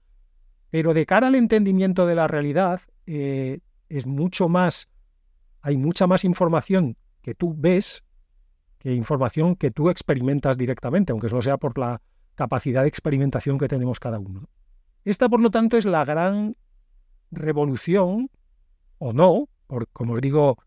Pero 0.69 0.93
de 0.93 1.05
cara 1.05 1.27
al 1.27 1.35
entendimiento 1.35 2.05
de 2.05 2.15
la 2.15 2.27
realidad, 2.27 2.81
eh, 3.05 3.59
es 3.89 4.05
mucho 4.05 4.49
más, 4.49 4.87
hay 5.61 5.77
mucha 5.77 6.07
más 6.07 6.23
información 6.23 6.95
que 7.21 7.35
tú 7.35 7.55
ves 7.57 8.03
que 8.77 8.93
información 8.93 9.55
que 9.55 9.71
tú 9.71 9.89
experimentas 9.89 10.57
directamente, 10.57 11.11
aunque 11.11 11.27
solo 11.27 11.41
sea 11.41 11.57
por 11.57 11.77
la 11.77 12.01
capacidad 12.35 12.83
de 12.83 12.87
experimentación 12.87 13.57
que 13.57 13.67
tenemos 13.67 13.99
cada 13.99 14.19
uno. 14.19 14.47
Esta, 15.03 15.27
por 15.27 15.41
lo 15.41 15.51
tanto, 15.51 15.75
es 15.75 15.85
la 15.85 16.05
gran 16.05 16.55
revolución, 17.31 18.29
o 18.97 19.11
no, 19.11 19.49
por, 19.67 19.87
como 19.89 20.13
os 20.13 20.21
digo, 20.21 20.57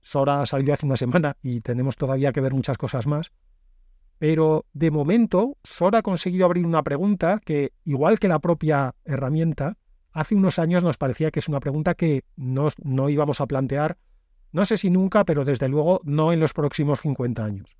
Sora 0.00 0.42
ha 0.42 0.46
salido 0.46 0.74
hace 0.74 0.86
una 0.86 0.96
semana 0.96 1.36
y 1.42 1.60
tenemos 1.60 1.96
todavía 1.96 2.32
que 2.32 2.40
ver 2.40 2.52
muchas 2.52 2.76
cosas 2.76 3.06
más, 3.06 3.32
pero 4.22 4.66
de 4.72 4.92
momento, 4.92 5.58
Sora 5.64 5.98
ha 5.98 6.02
conseguido 6.02 6.44
abrir 6.44 6.64
una 6.64 6.84
pregunta 6.84 7.40
que, 7.44 7.72
igual 7.84 8.20
que 8.20 8.28
la 8.28 8.38
propia 8.38 8.94
herramienta, 9.04 9.78
hace 10.12 10.36
unos 10.36 10.60
años 10.60 10.84
nos 10.84 10.96
parecía 10.96 11.32
que 11.32 11.40
es 11.40 11.48
una 11.48 11.58
pregunta 11.58 11.94
que 11.94 12.22
no, 12.36 12.68
no 12.84 13.08
íbamos 13.08 13.40
a 13.40 13.48
plantear, 13.48 13.98
no 14.52 14.64
sé 14.64 14.76
si 14.76 14.90
nunca, 14.90 15.24
pero 15.24 15.44
desde 15.44 15.68
luego 15.68 16.02
no 16.04 16.32
en 16.32 16.38
los 16.38 16.52
próximos 16.52 17.00
50 17.00 17.44
años. 17.44 17.76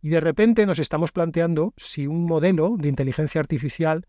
Y 0.00 0.10
de 0.10 0.20
repente 0.20 0.64
nos 0.64 0.78
estamos 0.78 1.10
planteando 1.10 1.74
si 1.76 2.06
un 2.06 2.24
modelo 2.24 2.76
de 2.78 2.88
inteligencia 2.88 3.40
artificial 3.40 4.06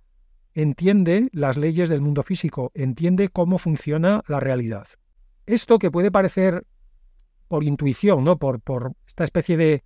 entiende 0.53 1.29
las 1.31 1.57
leyes 1.57 1.89
del 1.89 2.01
mundo 2.01 2.21
físico, 2.21 2.71
entiende 2.75 3.29
cómo 3.29 3.57
funciona 3.57 4.21
la 4.27 4.39
realidad. 4.39 4.85
Esto 5.47 5.79
que 5.79 5.89
puede 5.89 6.11
parecer 6.11 6.63
por 7.47 7.63
intuición, 7.63 8.23
¿no? 8.23 8.37
por, 8.37 8.59
por 8.61 8.93
esta 9.07 9.23
especie 9.23 9.57
de 9.57 9.83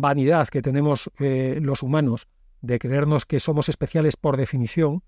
vanidad 0.00 0.48
que 0.48 0.62
tenemos 0.62 1.10
eh, 1.18 1.58
los 1.60 1.82
humanos 1.82 2.28
de 2.60 2.78
creernos 2.78 3.26
que 3.26 3.40
somos 3.40 3.68
especiales 3.68 4.16
por 4.16 4.36
definición, 4.36 5.02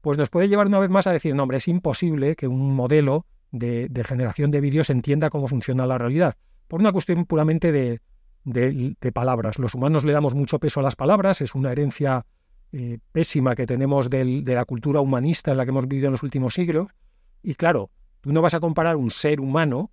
pues 0.00 0.18
nos 0.18 0.30
puede 0.30 0.48
llevar 0.48 0.66
una 0.66 0.78
vez 0.78 0.90
más 0.90 1.06
a 1.06 1.12
decir, 1.12 1.34
no, 1.34 1.42
hombre, 1.42 1.58
es 1.58 1.68
imposible 1.68 2.34
que 2.34 2.48
un 2.48 2.74
modelo 2.74 3.26
de, 3.50 3.90
generación 4.06 4.50
de 4.50 4.60
vídeos 4.60 4.90
entienda 4.90 5.30
cómo 5.30 5.48
funciona 5.48 5.86
la 5.86 5.98
realidad, 5.98 6.36
por 6.66 6.80
una 6.80 6.92
cuestión 6.92 7.26
puramente 7.26 7.72
de, 7.72 8.00
de, 8.44 9.12
palabras. 9.12 9.58
Los 9.58 9.74
humanos 9.74 10.04
le 10.04 10.12
damos 10.12 10.34
mucho 10.34 10.58
peso 10.58 10.80
a 10.80 10.82
las 10.82 10.96
palabras, 10.96 11.40
es 11.42 11.54
una 11.54 11.70
herencia 11.70 12.24
eh, 12.72 12.98
pésima 13.12 13.54
que 13.54 13.66
tenemos 13.66 14.08
de 14.08 14.42
la 14.46 14.64
cultura 14.64 15.00
humanista 15.00 15.52
en 15.52 15.58
la 15.58 15.64
que 15.64 15.70
hemos 15.70 15.86
vivido 15.86 16.06
en 16.06 16.12
los 16.12 16.22
últimos 16.22 16.54
siglos, 16.54 16.88
y 17.42 17.54
claro, 17.54 17.90
tú 18.22 18.32
no 18.32 18.40
vas 18.40 18.54
a 18.54 18.60
comparar 18.60 18.96
un 18.96 19.10
ser 19.10 19.40
humano 19.40 19.90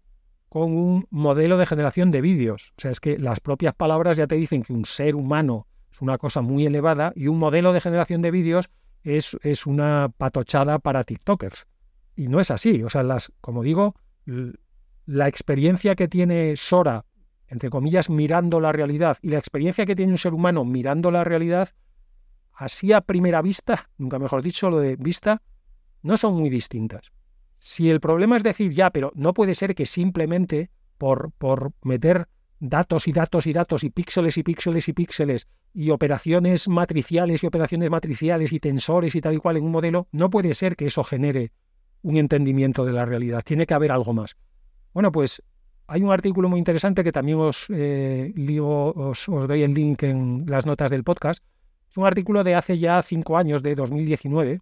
con 0.50 0.76
un 0.76 1.08
modelo 1.12 1.58
de 1.58 1.66
generación 1.66 2.12
de 2.12 2.22
vídeos. 2.22 2.74
O 2.78 2.82
sea, 2.82 2.92
es 2.92 3.00
que 3.00 3.18
las 3.18 3.40
propias 3.40 3.74
palabras 3.76 4.18
ya 4.18 4.28
te 4.28 4.36
dicen 4.36 4.64
que 4.64 4.74
un 4.74 4.86
ser 4.86 5.16
humano 5.16 5.68
es 5.92 6.02
una 6.02 6.18
cosa 6.18 6.42
muy 6.42 6.66
elevada 6.66 7.14
y 7.16 7.28
un 7.28 7.38
modelo 7.38 7.72
de 7.72 7.82
generación 7.82 8.22
de 8.22 8.32
vídeos 8.32 8.70
es, 9.04 9.38
es 9.44 9.66
una 9.66 10.12
patochada 10.18 10.80
para 10.80 11.04
TikTokers. 11.04 11.68
Y 12.16 12.28
no 12.28 12.40
es 12.40 12.52
así. 12.52 12.84
O 12.84 12.90
sea, 12.90 13.04
las, 13.04 13.32
como 13.42 13.64
digo, 13.64 13.96
la 15.06 15.28
experiencia 15.28 15.96
que 15.96 16.08
tiene 16.08 16.56
Sora, 16.58 17.06
entre 17.48 17.70
comillas, 17.70 18.10
mirando 18.10 18.60
la 18.60 18.72
realidad, 18.72 19.18
y 19.22 19.30
la 19.30 19.38
experiencia 19.38 19.86
que 19.86 19.96
tiene 19.96 20.12
un 20.12 20.18
ser 20.18 20.34
humano 20.34 20.66
mirando 20.66 21.12
la 21.12 21.24
realidad, 21.24 21.70
así 22.54 22.92
a 22.92 23.02
primera 23.02 23.42
vista, 23.42 23.90
nunca 23.98 24.20
mejor 24.20 24.42
dicho, 24.42 24.70
lo 24.70 24.80
de 24.80 24.96
vista, 24.98 25.42
no 26.02 26.18
son 26.18 26.36
muy 26.36 26.50
distintas. 26.50 27.12
Si 27.62 27.89
el 27.89 28.00
problema 28.00 28.38
es 28.38 28.43
decir, 28.43 28.72
ya, 28.72 28.89
pero 28.89 29.12
no 29.15 29.34
puede 29.34 29.54
ser 29.54 29.76
que 29.76 29.86
simplemente 29.86 30.69
por, 30.98 31.32
por 31.38 31.74
meter 31.84 32.30
datos 32.60 33.08
y 33.08 33.12
datos 33.12 33.48
y 33.48 33.54
datos 33.54 33.84
y 33.84 33.89
píxeles 33.89 34.38
y 34.38 34.43
píxeles 34.43 34.88
y 34.88 34.93
píxeles 34.93 35.48
y 35.74 35.89
operaciones 35.89 36.69
matriciales 36.69 37.43
y 37.43 37.48
operaciones 37.48 37.89
matriciales 37.89 38.54
y 38.54 38.60
tensores 38.60 39.13
y 39.13 39.22
tal 39.22 39.36
y 39.36 39.38
cual 39.38 39.58
en 39.58 39.65
un 39.65 39.72
modelo, 39.72 40.08
no 40.13 40.30
puede 40.30 40.54
ser 40.54 40.78
que 40.78 40.88
eso 40.88 41.04
genere 41.04 41.52
un 42.02 42.15
entendimiento 42.15 42.86
de 42.86 42.93
la 42.93 43.06
realidad. 43.06 43.43
Tiene 43.45 43.65
que 43.65 43.74
haber 43.74 43.91
algo 43.91 44.13
más. 44.13 44.38
Bueno, 44.93 45.12
pues 45.12 45.43
hay 45.88 46.02
un 46.02 46.12
artículo 46.12 46.48
muy 46.48 46.60
interesante 46.60 47.04
que 47.04 47.12
también 47.12 47.39
os, 47.39 47.65
eh, 47.69 48.34
os, 48.62 49.28
os, 49.28 49.48
doy 49.48 49.63
el 49.63 49.74
link 49.74 50.04
en 50.04 50.45
las 50.48 50.65
notas 50.65 50.91
del 50.91 51.04
podcast. 51.04 51.43
Es 51.89 51.98
un 51.98 52.06
artículo 52.06 52.45
de 52.45 52.56
hace 52.56 52.80
ya 52.80 53.02
cinco 53.02 53.38
años, 53.38 53.63
de 53.63 53.76
2019, 53.76 54.62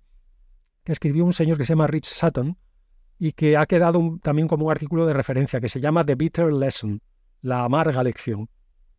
que 0.83 0.91
escribió 0.91 1.25
un 1.25 1.33
señor 1.33 1.57
que 1.57 1.63
se 1.63 1.73
llama 1.73 1.88
Rich 1.88 2.07
Sutton, 2.07 2.57
y 3.19 3.32
que 3.32 3.58
ha 3.58 3.65
quedado 3.65 4.19
también 4.21 4.47
como 4.47 4.65
un 4.65 4.71
artículo 4.71 5.06
de 5.06 5.13
referencia 5.13 5.60
que 5.60 5.69
se 5.69 5.80
llama 5.80 6.06
The 6.06 6.15
Bitter 6.15 6.53
Lesson, 6.53 7.01
la 7.41 7.63
amarga 7.63 8.03
lección. 8.03 8.49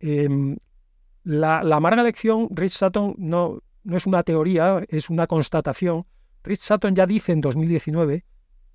Em, 0.00 0.56
la, 1.24 1.60
amarga 1.60 2.02
lección, 2.02 2.48
Rich 2.50 2.72
Sutton 2.72 3.14
no, 3.18 3.62
no 3.84 3.96
es 3.96 4.06
una 4.06 4.22
teoría, 4.22 4.84
es 4.88 5.10
una 5.10 5.26
constatación. 5.26 6.04
Rich 6.42 6.60
Sutton 6.60 6.94
ya 6.94 7.06
dice 7.06 7.32
en 7.32 7.40
2019 7.40 8.24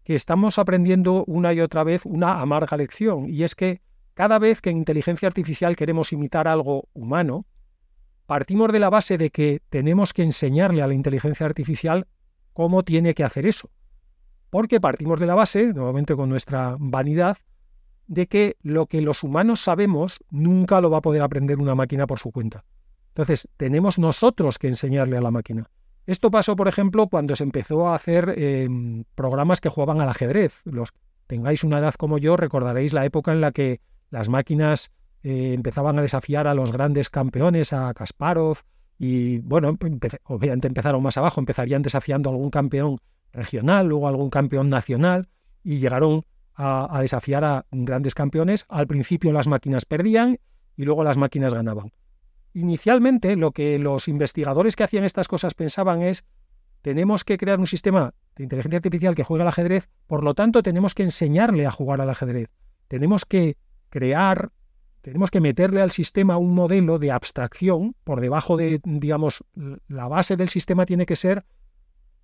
que 0.03 0.15
estamos 0.15 0.59
aprendiendo 0.59 1.23
una 1.27 1.53
y 1.53 1.61
otra 1.61 1.83
vez 1.83 2.05
una 2.05 2.41
amarga 2.41 2.75
lección, 2.75 3.29
y 3.29 3.43
es 3.43 3.55
que 3.55 3.81
cada 4.13 4.37
vez 4.37 4.61
que 4.61 4.69
en 4.69 4.77
inteligencia 4.77 5.27
artificial 5.27 5.75
queremos 5.75 6.11
imitar 6.11 6.47
algo 6.47 6.89
humano, 6.93 7.45
partimos 8.25 8.71
de 8.71 8.79
la 8.79 8.89
base 8.89 9.17
de 9.17 9.29
que 9.29 9.61
tenemos 9.69 10.13
que 10.13 10.23
enseñarle 10.23 10.81
a 10.81 10.87
la 10.87 10.93
inteligencia 10.93 11.45
artificial 11.45 12.07
cómo 12.51 12.83
tiene 12.83 13.13
que 13.13 13.23
hacer 13.23 13.45
eso 13.45 13.69
porque 14.53 14.79
partimos 14.79 15.19
de 15.19 15.25
la 15.25 15.33
base, 15.33 15.73
nuevamente 15.73 16.15
con 16.15 16.29
nuestra 16.29 16.75
vanidad, 16.77 17.39
de 18.05 18.27
que 18.27 18.55
lo 18.61 18.85
que 18.85 19.01
los 19.01 19.23
humanos 19.23 19.61
sabemos 19.61 20.23
nunca 20.29 20.79
lo 20.79 20.91
va 20.91 20.99
a 20.99 21.01
poder 21.01 21.23
aprender 21.23 21.57
una 21.57 21.73
máquina 21.73 22.05
por 22.05 22.19
su 22.19 22.31
cuenta. 22.31 22.63
Entonces, 23.07 23.49
tenemos 23.57 23.97
nosotros 23.97 24.59
que 24.59 24.67
enseñarle 24.67 25.17
a 25.17 25.21
la 25.21 25.31
máquina. 25.31 25.71
Esto 26.05 26.29
pasó, 26.29 26.55
por 26.55 26.67
ejemplo, 26.67 27.07
cuando 27.07 27.35
se 27.35 27.43
empezó 27.43 27.87
a 27.87 27.95
hacer 27.95 28.31
em, 28.37 29.05
programas 29.15 29.59
que 29.59 29.69
jugaban 29.69 30.01
al 30.01 30.09
ajedrez. 30.09 30.61
Los 30.65 30.89
tengáis 31.25 31.63
una 31.63 31.79
edad 31.79 31.95
como 31.95 32.19
yo, 32.19 32.37
recordaréis 32.37 32.93
la 32.93 33.05
época 33.05 33.31
en 33.31 33.41
la 33.41 33.51
que 33.53 33.81
las 34.11 34.29
máquinas 34.29 34.91
eh, 35.23 35.53
empezaban 35.55 35.97
a 35.97 36.03
desafiar 36.03 36.45
a 36.45 36.53
los 36.53 36.71
grandes 36.71 37.09
campeones, 37.09 37.73
a 37.73 37.91
Kasparov, 37.95 38.59
y 38.99 39.39
bueno, 39.39 39.75
obviamente 40.25 40.67
empezaron 40.67 41.01
más 41.01 41.17
abajo, 41.17 41.41
empezarían 41.41 41.81
desafiando 41.81 42.29
a 42.29 42.33
algún 42.33 42.51
campeón 42.51 42.99
regional, 43.33 43.87
luego 43.87 44.07
algún 44.07 44.29
campeón 44.29 44.69
nacional 44.69 45.27
y 45.63 45.79
llegaron 45.79 46.25
a, 46.55 46.99
desafiar 47.01 47.43
a 47.43 47.65
grandes 47.71 48.13
campeones. 48.13 48.65
Al 48.69 48.87
principio 48.87 49.33
las 49.33 49.47
máquinas 49.47 49.85
perdían 49.85 50.39
y 50.75 50.83
luego 50.85 51.03
las 51.03 51.17
máquinas 51.17 51.53
ganaban. 51.53 51.91
Inicialmente 52.53 53.35
lo 53.35 53.51
que 53.51 53.79
los 53.79 54.07
investigadores 54.07 54.75
que 54.75 54.83
hacían 54.83 55.03
estas 55.03 55.27
cosas 55.27 55.55
pensaban 55.55 56.01
es 56.01 56.23
tenemos 56.81 57.23
que 57.23 57.37
crear 57.37 57.59
un 57.59 57.67
sistema 57.67 58.13
de 58.35 58.43
inteligencia 58.43 58.77
artificial 58.77 59.15
que 59.15 59.23
juega 59.23 59.43
al 59.43 59.47
ajedrez, 59.47 59.89
por 60.05 60.23
lo 60.23 60.33
tanto 60.33 60.61
tenemos 60.61 60.93
que 60.93 61.03
enseñarle 61.03 61.65
a 61.65 61.71
jugar 61.71 62.01
al 62.01 62.09
ajedrez. 62.09 62.49
Tenemos 62.87 63.25
que 63.25 63.57
crear, 63.89 64.51
tenemos 65.01 65.31
que 65.31 65.39
meterle 65.39 65.81
al 65.81 65.91
sistema 65.91 66.37
un 66.37 66.53
modelo 66.53 66.99
de 66.99 67.11
abstracción 67.11 67.95
por 68.03 68.19
debajo 68.21 68.57
de, 68.57 68.81
digamos, 68.83 69.43
la 69.87 70.07
base 70.07 70.35
del 70.35 70.49
sistema 70.49 70.85
tiene 70.85 71.05
que 71.05 71.15
ser 71.15 71.45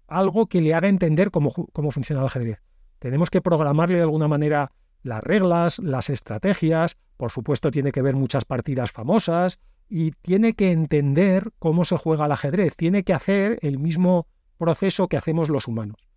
algo 0.10 0.48
que 0.48 0.62
le 0.62 0.74
haga 0.74 0.88
entender 0.88 1.32
cómo, 1.32 1.52
cómo 1.72 1.92
funciona 1.92 2.22
el 2.22 2.28
ajedrez. 2.28 2.62
Tenemos 3.00 3.30
que 3.30 3.42
programarle 3.42 3.98
de 3.98 4.04
alguna 4.04 4.28
manera 4.28 4.72
las 5.04 5.24
reglas, 5.24 5.80
las 5.80 6.10
estrategias, 6.10 6.98
por 7.18 7.32
supuesto 7.32 7.72
tiene 7.72 7.92
que 7.92 8.02
ver 8.02 8.16
muchas 8.16 8.46
partidas 8.46 8.92
famosas 8.92 9.60
y 9.90 10.12
tiene 10.12 10.54
que 10.54 10.72
entender 10.72 11.52
cómo 11.60 11.86
se 11.86 11.98
juega 11.98 12.26
el 12.26 12.32
ajedrez, 12.32 12.76
tiene 12.76 13.04
que 13.04 13.14
hacer 13.14 13.60
el 13.62 13.80
mismo 13.80 14.28
proceso 14.58 15.08
que 15.08 15.18
hacemos 15.18 15.50
los 15.50 15.68
humanos. 15.68 16.08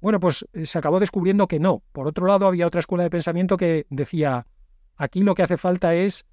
Bueno, 0.00 0.20
pues 0.20 0.46
eh, 0.52 0.66
se 0.66 0.78
acabó 0.78 1.00
descubriendo 1.00 1.48
que 1.48 1.60
no. 1.60 1.82
Por 1.92 2.06
otro 2.06 2.26
lado, 2.26 2.46
había 2.46 2.66
otra 2.66 2.80
escuela 2.80 3.04
de 3.04 3.10
pensamiento 3.10 3.56
que 3.56 3.86
decía, 3.88 4.46
aquí 4.96 5.22
lo 5.22 5.34
que 5.34 5.42
hace 5.42 5.56
falta 5.56 5.94
es 5.94 6.26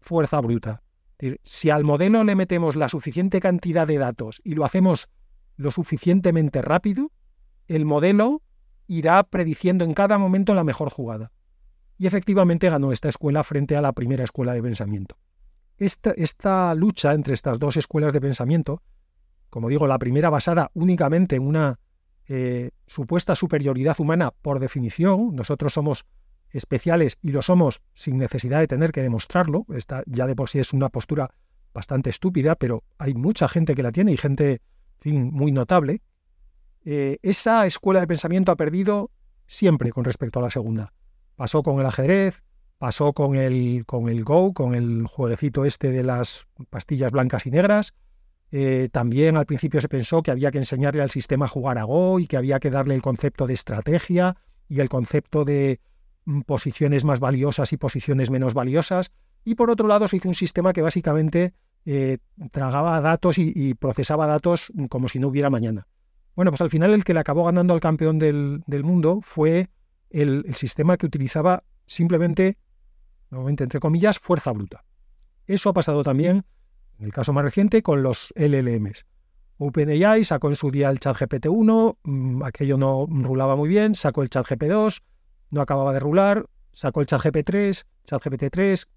fuerza 0.00 0.40
bruta. 0.40 0.82
Si 1.44 1.70
al 1.70 1.84
modelo 1.84 2.24
le 2.24 2.34
metemos 2.34 2.74
la 2.74 2.88
suficiente 2.88 3.38
cantidad 3.38 3.86
de 3.86 3.98
datos 3.98 4.40
y 4.42 4.56
lo 4.56 4.64
hacemos 4.64 5.08
lo 5.62 5.70
suficientemente 5.70 6.62
rápido, 6.62 7.10
el 7.68 7.84
modelo 7.84 8.42
irá 8.86 9.22
prediciendo 9.22 9.84
en 9.84 9.94
cada 9.94 10.18
momento 10.18 10.54
la 10.54 10.64
mejor 10.64 10.90
jugada. 10.90 11.32
Y 11.98 12.06
efectivamente 12.06 12.68
ganó 12.68 12.92
esta 12.92 13.08
escuela 13.08 13.44
frente 13.44 13.76
a 13.76 13.80
la 13.80 13.92
primera 13.92 14.24
escuela 14.24 14.52
de 14.52 14.62
pensamiento. 14.62 15.16
Esta, 15.78 16.10
esta 16.12 16.74
lucha 16.74 17.12
entre 17.14 17.34
estas 17.34 17.58
dos 17.58 17.76
escuelas 17.76 18.12
de 18.12 18.20
pensamiento, 18.20 18.82
como 19.50 19.68
digo, 19.68 19.86
la 19.86 19.98
primera 19.98 20.30
basada 20.30 20.70
únicamente 20.74 21.36
en 21.36 21.46
una 21.46 21.78
eh, 22.28 22.70
supuesta 22.86 23.34
superioridad 23.34 23.96
humana 23.98 24.30
por 24.30 24.60
definición, 24.60 25.34
nosotros 25.34 25.72
somos 25.72 26.06
especiales 26.50 27.18
y 27.22 27.32
lo 27.32 27.42
somos 27.42 27.82
sin 27.94 28.18
necesidad 28.18 28.60
de 28.60 28.68
tener 28.68 28.92
que 28.92 29.02
demostrarlo, 29.02 29.66
esta 29.74 30.02
ya 30.06 30.26
de 30.26 30.36
por 30.36 30.48
sí 30.48 30.58
es 30.58 30.72
una 30.72 30.88
postura 30.88 31.34
bastante 31.72 32.10
estúpida, 32.10 32.54
pero 32.54 32.84
hay 32.98 33.14
mucha 33.14 33.48
gente 33.48 33.74
que 33.74 33.82
la 33.82 33.92
tiene 33.92 34.12
y 34.12 34.16
gente 34.16 34.60
muy 35.04 35.52
notable, 35.52 36.02
eh, 36.84 37.18
esa 37.22 37.66
escuela 37.66 38.00
de 38.00 38.06
pensamiento 38.06 38.52
ha 38.52 38.56
perdido 38.56 39.10
siempre 39.46 39.90
con 39.90 40.04
respecto 40.04 40.38
a 40.38 40.42
la 40.42 40.50
segunda. 40.50 40.92
Pasó 41.36 41.62
con 41.62 41.80
el 41.80 41.86
ajedrez, 41.86 42.42
pasó 42.78 43.12
con 43.12 43.36
el, 43.36 43.84
con 43.86 44.08
el 44.08 44.24
Go, 44.24 44.52
con 44.52 44.74
el 44.74 45.06
jueguecito 45.06 45.64
este 45.64 45.90
de 45.90 46.02
las 46.02 46.46
pastillas 46.70 47.12
blancas 47.12 47.46
y 47.46 47.50
negras, 47.50 47.94
eh, 48.54 48.90
también 48.92 49.38
al 49.38 49.46
principio 49.46 49.80
se 49.80 49.88
pensó 49.88 50.22
que 50.22 50.30
había 50.30 50.50
que 50.50 50.58
enseñarle 50.58 51.00
al 51.00 51.10
sistema 51.10 51.46
a 51.46 51.48
jugar 51.48 51.78
a 51.78 51.84
Go 51.84 52.20
y 52.20 52.26
que 52.26 52.36
había 52.36 52.60
que 52.60 52.70
darle 52.70 52.94
el 52.94 53.00
concepto 53.00 53.46
de 53.46 53.54
estrategia 53.54 54.36
y 54.68 54.80
el 54.80 54.90
concepto 54.90 55.46
de 55.46 55.80
mm, 56.26 56.42
posiciones 56.42 57.04
más 57.04 57.18
valiosas 57.18 57.72
y 57.72 57.78
posiciones 57.78 58.30
menos 58.30 58.52
valiosas. 58.52 59.10
Y 59.42 59.54
por 59.54 59.70
otro 59.70 59.88
lado 59.88 60.06
se 60.06 60.18
hizo 60.18 60.28
un 60.28 60.34
sistema 60.34 60.74
que 60.74 60.82
básicamente 60.82 61.54
eh, 61.84 62.18
tragaba 62.50 63.00
datos 63.00 63.38
y, 63.38 63.74
procesaba 63.74 64.26
datos 64.26 64.72
como 64.88 65.08
si 65.08 65.18
no 65.18 65.28
hubiera 65.28 65.50
mañana. 65.50 65.86
Bueno, 66.34 66.50
pues 66.50 66.60
al 66.60 66.70
final 66.70 66.94
el 66.94 67.04
que 67.04 67.14
le 67.14 67.20
acabó 67.20 67.44
ganando 67.44 67.74
al 67.74 67.80
campeón 67.80 68.18
del, 68.18 68.62
mundo 68.84 69.20
fue 69.22 69.68
el, 70.10 70.44
el, 70.46 70.54
sistema 70.54 70.96
que 70.96 71.06
utilizaba 71.06 71.64
simplemente, 71.86 72.56
nuevamente 73.30 73.64
entre 73.64 73.80
comillas, 73.80 74.18
fuerza 74.18 74.52
bruta. 74.52 74.84
Eso 75.46 75.68
ha 75.68 75.72
pasado 75.74 76.02
también 76.02 76.44
en 77.02 77.06
el 77.06 77.12
caso 77.12 77.32
más 77.32 77.42
reciente, 77.42 77.82
con 77.82 78.02
los 78.02 78.32
LLMs. 78.36 79.04
OpenAI 79.58 80.24
sacó 80.24 80.48
en 80.48 80.56
su 80.56 80.70
día 80.70 80.88
el 80.88 81.00
ChatGPT 81.00 81.46
1, 81.46 81.98
mm, 82.02 82.42
aquello 82.44 82.76
no 82.76 83.06
rulaba 83.08 83.56
muy 83.56 83.68
bien, 83.68 83.96
sacó 83.96 84.22
el 84.22 84.30
ChatGPT 84.30 84.64
2, 84.64 85.02
no 85.50 85.60
acababa 85.60 85.92
de 85.92 85.98
rular, 85.98 86.46
sacó 86.72 87.00
el 87.00 87.06
ChatGPT 87.06 87.44
3, 87.44 87.86
ChatGPT 88.04 88.44
3, 88.52 88.88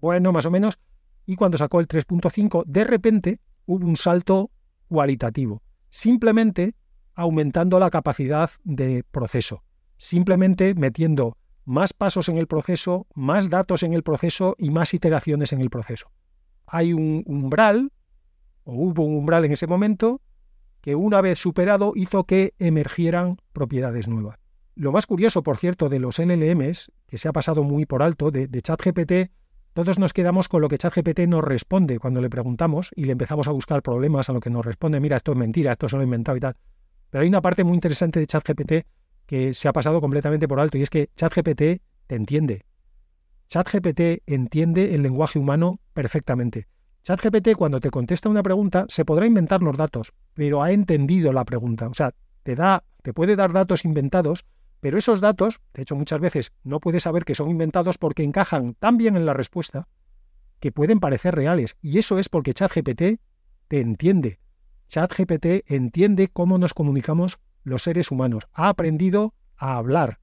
bueno, 0.00 0.32
más 0.32 0.46
o 0.46 0.50
menos, 0.50 0.80
y 1.28 1.36
cuando 1.36 1.56
sacó 1.56 1.78
el 1.78 1.86
3.5, 1.86 2.64
de 2.66 2.82
repente 2.82 3.40
hubo 3.66 3.86
un 3.86 3.96
salto 3.96 4.50
cualitativo, 4.88 5.62
simplemente 5.90 6.74
aumentando 7.14 7.78
la 7.78 7.90
capacidad 7.90 8.50
de 8.64 9.04
proceso, 9.08 9.62
simplemente 9.96 10.74
metiendo 10.74 11.36
más 11.64 11.92
pasos 11.92 12.28
en 12.28 12.38
el 12.38 12.48
proceso, 12.48 13.06
más 13.14 13.48
datos 13.48 13.84
en 13.84 13.92
el 13.92 14.02
proceso 14.02 14.56
y 14.58 14.70
más 14.70 14.92
iteraciones 14.92 15.52
en 15.52 15.60
el 15.60 15.70
proceso 15.70 16.10
hay 16.68 16.92
un 16.92 17.24
umbral, 17.26 17.92
o 18.64 18.72
hubo 18.74 19.04
un 19.04 19.16
umbral 19.16 19.44
en 19.44 19.52
ese 19.52 19.66
momento, 19.66 20.20
que 20.80 20.94
una 20.94 21.20
vez 21.20 21.38
superado 21.38 21.92
hizo 21.96 22.24
que 22.24 22.54
emergieran 22.58 23.38
propiedades 23.52 24.06
nuevas. 24.06 24.38
Lo 24.74 24.92
más 24.92 25.06
curioso, 25.06 25.42
por 25.42 25.56
cierto, 25.56 25.88
de 25.88 25.98
los 25.98 26.18
LLMs, 26.18 26.92
que 27.08 27.18
se 27.18 27.28
ha 27.28 27.32
pasado 27.32 27.64
muy 27.64 27.84
por 27.84 28.02
alto, 28.02 28.30
de, 28.30 28.48
ChatGPT, 28.62 29.32
todos 29.78 30.00
nos 30.00 30.12
quedamos 30.12 30.48
con 30.48 30.60
lo 30.60 30.66
que 30.66 30.76
ChatGPT 30.76 31.20
nos 31.28 31.44
responde 31.44 32.00
cuando 32.00 32.20
le 32.20 32.28
preguntamos 32.28 32.90
y 32.96 33.04
le 33.04 33.12
empezamos 33.12 33.46
a 33.46 33.52
buscar 33.52 33.80
problemas 33.80 34.28
a 34.28 34.32
lo 34.32 34.40
que 34.40 34.50
nos 34.50 34.66
responde, 34.66 34.98
mira, 34.98 35.18
esto 35.18 35.30
es 35.30 35.38
mentira, 35.38 35.70
esto 35.70 35.88
se 35.88 35.94
lo 35.94 36.02
he 36.02 36.04
inventado 36.04 36.36
y 36.36 36.40
tal. 36.40 36.56
Pero 37.10 37.22
hay 37.22 37.28
una 37.28 37.40
parte 37.40 37.62
muy 37.62 37.74
interesante 37.74 38.18
de 38.18 38.26
ChatGPT 38.26 38.72
que 39.24 39.54
se 39.54 39.68
ha 39.68 39.72
pasado 39.72 40.00
completamente 40.00 40.48
por 40.48 40.58
alto 40.58 40.78
y 40.78 40.82
es 40.82 40.90
que 40.90 41.10
ChatGPT 41.14 41.80
te 42.08 42.16
entiende, 42.16 42.64
ChatGPT 43.46 44.24
entiende 44.26 44.96
el 44.96 45.02
lenguaje 45.04 45.38
humano 45.38 45.78
perfectamente. 45.92 46.66
ChatGPT 47.04 47.54
cuando 47.56 47.78
te 47.78 47.90
contesta 47.90 48.28
una 48.28 48.42
pregunta 48.42 48.84
se 48.88 49.04
podrá 49.04 49.26
inventar 49.26 49.62
los 49.62 49.76
datos, 49.76 50.12
pero 50.34 50.60
ha 50.60 50.72
entendido 50.72 51.32
la 51.32 51.44
pregunta. 51.44 51.86
O 51.86 51.94
sea, 51.94 52.12
te 52.42 52.56
da, 52.56 52.82
te 53.04 53.14
puede 53.14 53.36
dar 53.36 53.52
datos 53.52 53.84
inventados, 53.84 54.44
pero 54.80 54.98
esos 54.98 55.20
datos, 55.20 55.60
de 55.74 55.82
hecho 55.82 55.96
muchas 55.96 56.20
veces 56.20 56.52
no 56.62 56.80
puedes 56.80 57.02
saber 57.02 57.24
que 57.24 57.34
son 57.34 57.50
inventados 57.50 57.98
porque 57.98 58.22
encajan 58.22 58.74
tan 58.74 58.96
bien 58.96 59.16
en 59.16 59.26
la 59.26 59.34
respuesta 59.34 59.88
que 60.60 60.72
pueden 60.72 61.00
parecer 61.00 61.34
reales. 61.34 61.76
Y 61.82 61.98
eso 61.98 62.18
es 62.18 62.28
porque 62.28 62.54
ChatGPT 62.54 63.20
te 63.68 63.80
entiende. 63.80 64.38
ChatGPT 64.88 65.70
entiende 65.70 66.28
cómo 66.28 66.58
nos 66.58 66.74
comunicamos 66.74 67.38
los 67.62 67.82
seres 67.82 68.10
humanos. 68.10 68.48
Ha 68.52 68.68
aprendido 68.68 69.34
a 69.56 69.76
hablar. 69.76 70.18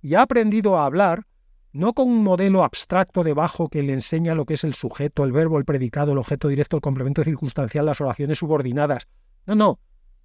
Y 0.00 0.14
ha 0.14 0.22
aprendido 0.22 0.78
a 0.78 0.86
hablar 0.86 1.26
no 1.72 1.92
con 1.92 2.08
un 2.08 2.24
modelo 2.24 2.64
abstracto 2.64 3.22
debajo 3.24 3.68
que 3.68 3.82
le 3.82 3.92
enseña 3.92 4.34
lo 4.34 4.46
que 4.46 4.54
es 4.54 4.64
el 4.64 4.74
sujeto, 4.74 5.24
el 5.24 5.32
verbo, 5.32 5.58
el 5.58 5.64
predicado, 5.64 6.12
el 6.12 6.18
objeto 6.18 6.48
directo, 6.48 6.76
el 6.76 6.82
complemento 6.82 7.22
circunstancial, 7.22 7.86
las 7.86 8.00
oraciones 8.00 8.38
subordinadas. 8.38 9.06
No, 9.46 9.54
no. 9.54 9.80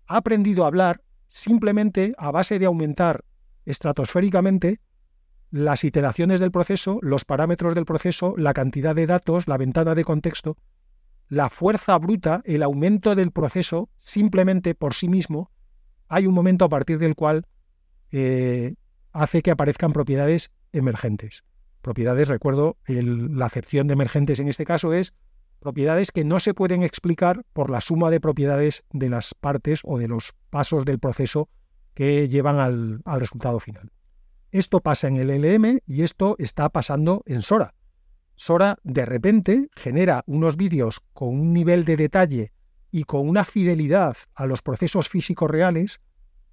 Ha 0.08 0.18
aprendido 0.18 0.64
a 0.64 0.68
hablar 0.68 1.02
simplemente 1.28 2.14
a 2.18 2.32
base 2.32 2.60
de 2.60 2.66
aumentar 2.66 3.24
estratosféricamente 3.66 4.80
las 5.52 5.84
iteraciones 5.84 6.40
del 6.40 6.52
proceso, 6.52 6.98
los 7.02 7.26
parámetros 7.26 7.76
del 7.76 7.86
proceso, 7.86 8.34
la 8.38 8.54
cantidad 8.54 8.96
de 8.96 9.06
datos, 9.06 9.48
la 9.48 9.58
ventana 9.58 9.94
de 9.94 10.04
contexto, 10.04 10.58
la 11.30 11.50
fuerza 11.50 11.98
bruta, 12.00 12.42
el 12.46 12.64
aumento 12.64 13.14
del 13.16 13.32
proceso, 13.32 13.90
simplemente 13.98 14.74
por 14.74 14.96
sí 14.96 15.10
mismo, 15.10 15.52
hay 16.08 16.26
un 16.26 16.34
momento 16.34 16.66
a 16.66 16.70
partir 16.70 16.98
del 16.98 17.16
cual 17.16 17.46
eh, 18.12 18.74
hace 19.12 19.42
que 19.42 19.52
aparezcan 19.52 19.94
propiedades 19.94 20.52
emergentes. 20.72 21.44
Propiedades, 21.84 22.30
recuerdo, 22.30 22.78
la 22.88 23.46
acepción 23.46 23.88
de 23.88 23.94
emergentes 23.94 24.40
en 24.40 24.48
este 24.48 24.66
caso 24.66 24.94
es 24.94 25.14
propiedades 25.60 26.12
que 26.12 26.24
no 26.24 26.40
se 26.40 26.54
pueden 26.54 26.82
explicar 26.82 27.46
por 27.54 27.70
la 27.70 27.82
suma 27.82 28.10
de 28.10 28.20
propiedades 28.20 28.84
de 28.92 29.10
las 29.10 29.34
partes 29.34 29.82
o 29.84 29.98
de 29.98 30.08
los 30.08 30.34
pasos 30.50 30.84
del 30.84 31.00
proceso 31.00 31.50
que 31.94 32.30
llevan 32.30 32.60
al, 32.60 33.02
resultado 33.20 33.60
final. 33.60 33.92
Esto 34.52 34.82
pasa 34.82 35.08
en 35.08 35.18
el 35.18 35.30
LM 35.30 35.80
y 35.88 36.04
esto 36.04 36.36
está 36.40 36.70
pasando 36.70 37.24
en 37.26 37.42
Sora. 37.42 37.74
Sora 38.36 38.78
de 38.84 39.06
repente 39.06 39.70
genera 39.76 40.24
unos 40.26 40.58
vídeos 40.58 41.02
con 41.14 41.30
un 41.30 41.54
nivel 41.54 41.86
de 41.86 41.98
detalle 41.98 42.52
y 42.92 43.04
con 43.04 43.28
una 43.28 43.46
fidelidad 43.46 44.16
a 44.36 44.46
los 44.46 44.62
procesos 44.62 45.10
físicos 45.10 45.50
reales 45.50 46.00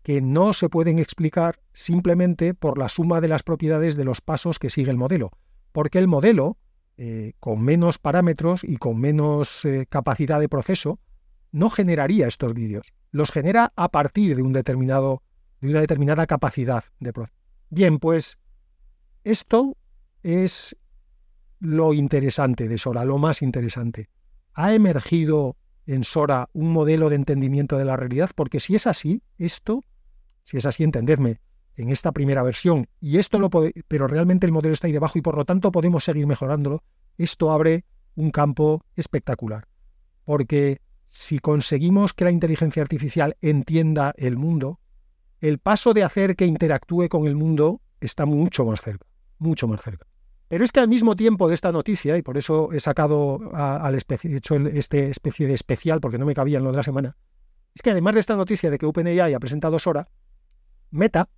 que 0.03 0.23
no 0.23 0.53
se 0.53 0.69
pueden 0.69 0.99
explicar 0.99 1.61
simplemente 1.75 2.55
por 2.55 2.79
la 2.79 2.89
suma 2.89 3.21
de 3.21 3.29
las 3.29 3.43
propiedades 3.43 3.97
de 3.97 4.05
los 4.05 4.21
pasos 4.21 4.59
que 4.59 4.71
sigue 4.71 4.91
el 4.91 4.97
modelo, 4.97 5.31
porque 5.73 5.99
el 5.99 6.09
modelo, 6.09 6.57
eh, 6.97 7.35
con 7.39 7.63
menos 7.63 7.99
parámetros 7.99 8.65
y 8.65 8.77
con 8.77 8.99
menos 8.99 9.65
eh, 9.65 9.87
capacidad 9.89 10.41
de 10.41 10.49
proceso, 10.49 10.99
no 11.53 11.71
generaría 11.71 12.27
estos 12.27 12.55
vídeos. 12.55 12.93
Los 13.11 13.31
genera 13.31 13.73
a 13.77 13.91
partir 13.91 14.37
de, 14.37 14.43
un 14.43 14.53
determinado, 14.53 15.23
de 15.61 15.69
una 15.69 15.81
determinada 15.81 16.27
capacidad 16.27 16.85
de 16.99 17.13
proceso. 17.13 17.37
Bien, 17.69 17.99
pues 17.99 18.39
esto 19.25 19.77
es 20.23 20.77
lo 21.59 21.93
interesante 21.95 22.69
de 22.69 22.79
Sora, 22.79 23.05
lo 23.05 23.19
más 23.19 23.43
interesante. 23.43 24.09
Ha 24.55 24.75
emergido 24.75 25.57
en 25.87 26.05
Sora 26.05 26.49
un 26.53 26.73
modelo 26.73 27.11
de 27.11 27.17
entendimiento 27.17 27.77
de 27.79 27.85
la 27.85 27.97
realidad, 27.97 28.31
porque 28.35 28.61
si 28.61 28.75
es 28.75 28.87
así, 28.87 29.23
esto 29.39 29.85
si 30.51 30.57
es 30.57 30.67
así, 30.67 30.83
entendedme, 30.83 31.41
en 31.77 31.91
esta 31.91 32.11
primera 32.11 32.43
versión, 32.43 32.89
y 33.01 33.19
esto 33.19 33.39
lo 33.39 33.51
puede, 33.51 33.73
pero 33.87 34.09
realmente 34.09 34.47
el 34.47 34.53
modelo 34.53 34.75
está 34.75 34.89
ahí 34.89 34.93
debajo 34.93 35.17
y 35.17 35.23
por 35.23 35.37
lo 35.37 35.45
tanto 35.45 35.71
podemos 35.71 36.03
seguir 36.03 36.27
mejorándolo, 36.27 36.83
esto 37.17 37.53
abre 37.53 37.85
un 38.17 38.33
campo 38.33 38.85
espectacular. 38.97 39.69
Porque 40.25 40.81
si 41.07 41.39
conseguimos 41.39 42.13
que 42.15 42.25
la 42.25 42.33
inteligencia 42.33 42.83
artificial 42.83 43.37
entienda 43.41 44.13
el 44.17 44.37
mundo, 44.37 44.80
el 45.41 45.59
paso 45.59 45.95
de 45.95 46.05
hacer 46.05 46.37
que 46.37 46.47
interactúe 46.47 47.09
con 47.09 47.27
el 47.27 47.35
mundo 47.35 47.81
está 48.01 48.27
mucho 48.27 48.65
más 48.65 48.81
cerca, 48.81 49.07
mucho 49.39 49.67
más 49.67 49.83
cerca. 49.83 50.07
Pero 50.49 50.65
es 50.65 50.73
que 50.73 50.81
al 50.81 50.89
mismo 50.89 51.15
tiempo 51.15 51.49
de 51.49 51.55
esta 51.55 51.71
noticia, 51.71 52.17
y 52.17 52.23
por 52.23 52.37
eso 52.37 52.73
he 52.73 52.81
sacado 52.81 53.55
al 53.55 53.95
hecho 53.95 54.57
este 54.57 55.11
especie 55.11 55.47
de 55.47 55.55
especial 55.55 56.01
porque 56.01 56.19
no 56.19 56.27
me 56.27 56.35
cabía 56.35 56.59
en 56.59 56.65
lo 56.65 56.73
de 56.73 56.77
la 56.77 56.83
semana, 56.83 57.17
es 57.75 57.83
que 57.83 57.91
además 57.91 58.15
de 58.15 58.21
esta 58.21 58.37
noticia 58.37 58.71
de 58.71 58.79
que 58.79 58.87
OpenAI 58.87 59.33
ha 59.33 59.39
presentado 59.39 59.79
Sora, 59.79 60.09
Meta 60.91 61.29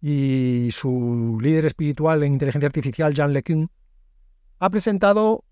y 0.00 0.70
su 0.72 1.38
líder 1.40 1.66
espiritual 1.66 2.22
en 2.22 2.32
inteligencia 2.32 2.66
artificial, 2.66 3.12
Jean 3.12 3.34
LeCun, 3.34 3.70
ha 4.58 4.70
presentado 4.70 5.44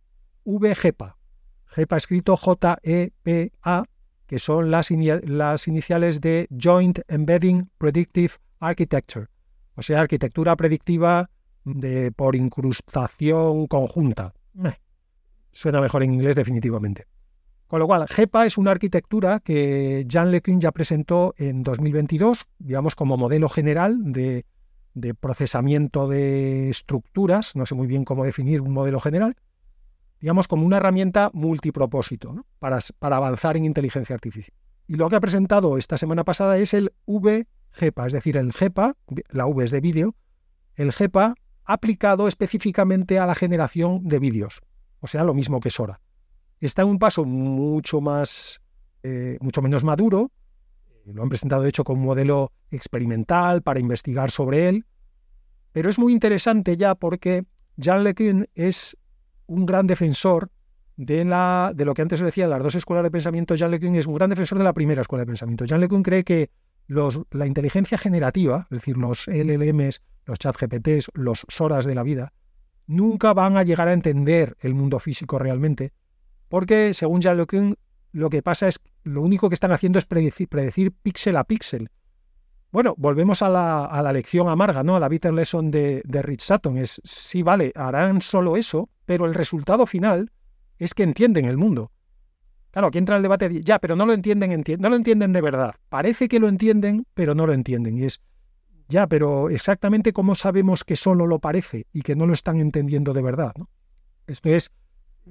VGEPA, 0.45 1.19
GEPA 1.67 1.97
escrito 1.99 2.37
J-E-P-A, 2.39 3.85
que 4.29 4.39
son 4.39 4.71
las, 4.71 4.91
las 4.91 5.67
iniciales 5.67 6.21
de 6.21 6.47
Joint 6.57 7.01
Embedding 7.09 7.71
Predictive 7.79 8.35
Architecture, 8.61 9.27
o 9.75 9.83
sea, 9.83 10.01
arquitectura 10.01 10.55
predictiva 10.55 11.31
de, 11.65 12.13
por 12.13 12.37
incrustación 12.37 13.67
conjunta. 13.67 14.35
suena 15.51 15.81
mejor 15.81 16.03
en 16.03 16.13
inglés 16.13 16.37
definitivamente. 16.37 17.07
Con 17.67 17.81
lo 17.81 17.87
cual, 17.87 18.07
GEPA 18.07 18.47
es 18.47 18.59
una 18.59 18.71
arquitectura 18.71 19.41
que 19.41 20.05
Jean 20.07 20.31
LeCun 20.31 20.61
ya 20.61 20.73
presentó 20.73 21.35
en 21.37 21.63
2022, 21.63 22.47
digamos 22.59 22.95
como 22.95 23.17
modelo 23.17 23.49
general 23.49 24.13
de, 24.13 24.45
procesamiento 25.21 26.09
de 26.09 26.71
estructuras, 26.71 27.57
no 27.57 27.67
sé 27.67 27.75
muy 27.75 27.87
bien 27.87 28.05
cómo 28.05 28.25
definir 28.25 28.61
un 28.61 28.73
modelo 28.73 29.01
general, 29.01 29.37
digamos 30.21 30.49
como 30.49 30.65
una 30.67 30.79
herramienta 30.79 31.31
multipropósito 31.33 32.45
para, 32.59 32.79
para 32.99 33.17
avanzar 33.17 33.57
en 33.57 33.65
inteligencia 33.65 34.15
artificial. 34.15 34.57
Y 34.87 34.97
lo 34.97 35.09
que 35.09 35.17
ha 35.17 35.21
presentado 35.21 35.79
esta 35.79 35.99
semana 35.99 36.25
pasada 36.25 36.57
es 36.59 36.75
el 36.75 36.93
VGEPA, 37.07 38.07
es 38.07 38.13
decir, 38.13 38.37
el 38.37 38.53
GEPA, 38.53 38.97
la 39.31 39.47
V 39.47 39.65
es 39.65 39.71
de 39.71 39.81
vídeo, 39.81 40.15
el 40.77 40.93
GEPA 40.93 41.35
aplicado 41.65 42.29
específicamente 42.29 43.19
a 43.19 43.27
la 43.27 43.35
generación 43.35 44.09
de 44.09 44.19
vídeos, 44.19 44.63
o 45.01 45.07
sea, 45.07 45.25
lo 45.25 45.35
mismo 45.35 45.61
que 45.61 45.71
Sora. 45.71 46.01
Está 46.61 46.83
en 46.83 46.89
un 46.89 46.99
paso 46.99 47.25
mucho 47.25 48.01
más, 48.01 48.61
eh, 49.03 49.37
mucho 49.41 49.63
menos 49.63 49.85
maduro. 49.85 50.33
Lo 51.05 51.23
han 51.23 51.29
presentado, 51.29 51.63
de 51.63 51.69
hecho, 51.69 51.85
con 51.85 51.99
un 51.99 52.05
modelo 52.05 52.53
experimental 52.71 53.63
para 53.63 53.81
investigar 53.81 54.31
sobre 54.31 54.69
él. 54.69 54.87
Pero 55.73 55.89
es 55.89 55.99
muy 55.99 56.13
interesante 56.13 56.77
ya 56.77 56.95
porque 56.95 57.45
Jean 57.77 58.03
LeCun 58.03 58.49
es 58.55 58.97
un 59.49 59.67
gran 59.67 59.87
defensor 59.87 60.51
de, 60.97 61.25
la, 61.25 61.73
de 61.75 61.85
lo 61.85 61.95
que 61.95 62.03
antes 62.03 62.21
decía, 62.21 62.47
las 62.47 62.63
dos 62.63 62.75
escuelas 62.75 63.05
de 63.05 63.11
pensamiento. 63.11 63.55
Jean 63.55 63.71
LeCun 63.71 63.97
es 63.97 64.07
un 64.07 64.15
gran 64.15 64.31
defensor 64.31 64.59
de 64.59 64.65
la 64.65 64.73
primera 64.73 65.01
escuela 65.01 65.23
de 65.23 65.27
pensamiento. 65.27 65.65
Jean 65.65 65.81
LeCun 65.81 66.03
cree 66.03 66.25
que 66.25 66.51
los, 66.87 67.21
la 67.31 67.47
inteligencia 67.47 67.99
generativa, 67.99 68.67
es 68.71 68.79
decir, 68.79 68.97
los 68.97 69.27
LLMs, 69.27 70.03
los 70.25 70.39
chat 70.39 70.57
GPTs, 70.57 71.11
los 71.15 71.47
SORAs 71.49 71.87
de 71.87 71.95
la 71.95 72.03
vida, 72.03 72.33
nunca 72.87 73.33
van 73.33 73.57
a 73.57 73.63
llegar 73.63 73.89
a 73.89 73.93
entender 73.93 74.57
el 74.61 74.75
mundo 74.75 74.99
físico 74.99 75.39
realmente, 75.39 75.93
porque 76.49 76.95
según 76.95 77.21
Jean 77.21 77.37
LeCun, 77.37 77.77
lo 78.13 78.31
que 78.31 78.43
pasa 78.43 78.69
es 78.69 78.81
lo 79.05 79.23
único 79.23 79.49
que 79.49 79.55
están 79.55 79.73
haciendo 79.73 79.99
es 79.99 80.07
predecir, 80.07 80.49
predecir 80.49 80.93
píxel 80.93 81.37
a 81.37 81.45
píxel. 81.45 81.91
Bueno, 82.71 82.95
volvemos 82.99 83.41
a 83.43 83.49
la, 83.49 83.87
a 83.87 84.03
la, 84.03 84.13
lección 84.13 84.49
amarga, 84.49 84.83
¿no? 84.83 84.97
A 84.97 85.01
la 85.01 85.09
bitter 85.09 85.33
lesson 85.33 85.71
de, 85.71 86.03
de 86.05 86.23
Rich 86.23 86.43
Sutton. 86.43 86.77
Es, 86.77 87.01
sí, 87.03 87.43
vale, 87.43 87.73
harán 87.75 88.21
solo 88.21 88.57
eso, 88.57 88.91
pero 89.07 89.25
el 89.25 89.35
resultado 89.35 89.87
final 89.87 90.31
es 90.79 90.93
que 90.93 91.03
entienden 91.03 91.47
el 91.47 91.57
mundo. 91.57 91.91
Claro, 92.71 92.89
aquí 92.89 92.99
entra 92.99 93.17
el 93.17 93.23
debate, 93.23 93.63
ya, 93.63 93.79
pero 93.79 93.97
no 93.97 94.05
lo 94.05 94.13
entienden, 94.13 94.63
no 94.79 94.89
lo 94.91 94.97
entienden 94.97 95.33
de 95.33 95.41
verdad. 95.41 95.75
Parece 95.89 96.29
que 96.29 96.39
lo 96.39 96.49
entienden, 96.49 97.07
pero 97.15 97.35
no 97.35 97.47
lo 97.47 97.55
entienden. 97.55 97.97
Y 97.97 98.05
es, 98.05 98.21
ya, 98.89 99.07
pero 99.07 99.49
exactamente 99.49 100.13
cómo 100.13 100.35
sabemos 100.35 100.85
que 100.85 100.95
solo 100.95 101.27
lo 101.27 101.39
parece 101.39 101.87
y 101.93 102.03
que 102.03 102.17
no 102.17 102.27
lo 102.27 102.35
están 102.35 102.61
entendiendo 102.61 103.15
de 103.15 103.23
verdad. 103.23 103.53
¿no? 103.57 103.69
Esto 104.27 104.51
es, 104.51 104.71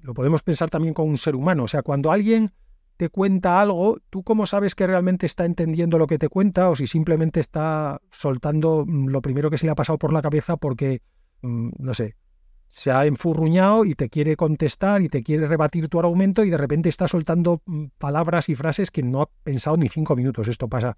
lo 0.02 0.14
podemos 0.14 0.42
pensar 0.42 0.70
también 0.70 0.96
con 0.96 1.08
un 1.08 1.18
ser 1.18 1.36
humano. 1.36 1.64
O 1.64 1.68
sea, 1.68 1.84
cuando 1.84 2.12
alguien 2.12 2.52
te 2.98 3.10
cuenta 3.10 3.62
algo, 3.62 4.00
¿tú 4.10 4.24
cómo 4.24 4.46
sabes 4.46 4.76
que 4.76 4.88
realmente 4.88 5.26
está 5.26 5.46
entendiendo 5.46 5.98
lo 5.98 6.08
que 6.08 6.18
te 6.18 6.30
cuenta 6.30 6.70
o 6.70 6.76
si 6.76 6.88
simplemente 6.88 7.40
está 7.40 8.02
soltando 8.12 8.86
mm, 8.86 9.08
lo 9.08 9.22
primero 9.22 9.50
que 9.50 9.58
se 9.58 9.66
le 9.66 9.72
ha 9.72 9.76
pasado 9.76 9.98
por 9.98 10.12
la 10.12 10.22
cabeza 10.22 10.58
porque, 10.58 11.02
mm, 11.42 11.70
no 11.78 11.94
sé, 11.94 12.16
se 12.68 12.92
ha 12.92 13.06
enfurruñado 13.06 13.86
y 13.86 13.94
te 13.94 14.10
quiere 14.10 14.36
contestar 14.36 15.02
y 15.02 15.10
te 15.10 15.24
quiere 15.24 15.48
rebatir 15.48 15.88
tu 15.88 16.00
argumento 16.00 16.44
y 16.44 16.50
de 16.50 16.58
repente 16.58 16.90
está 16.90 17.08
soltando 17.08 17.62
mm, 17.66 17.86
palabras 17.98 18.50
y 18.50 18.56
frases 18.56 18.92
que 18.92 19.04
no 19.04 19.22
ha 19.22 19.30
pensado 19.44 19.78
ni 19.78 19.88
cinco 19.88 20.16
minutos. 20.16 20.48
Esto 20.48 20.68
pasa 20.68 20.96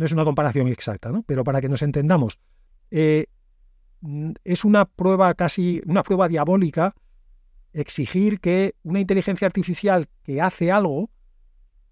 no 0.00 0.06
es 0.06 0.12
una 0.12 0.24
comparación 0.24 0.66
exacta, 0.68 1.12
¿no? 1.12 1.22
pero 1.24 1.44
para 1.44 1.60
que 1.60 1.68
nos 1.68 1.82
entendamos, 1.82 2.38
eh, 2.90 3.26
es 4.44 4.64
una 4.64 4.86
prueba 4.86 5.34
casi, 5.34 5.82
una 5.84 6.02
prueba 6.02 6.26
diabólica 6.26 6.94
exigir 7.72 8.40
que 8.40 8.74
una 8.82 9.00
inteligencia 9.00 9.46
artificial 9.46 10.08
que 10.22 10.40
hace 10.40 10.72
algo 10.72 11.10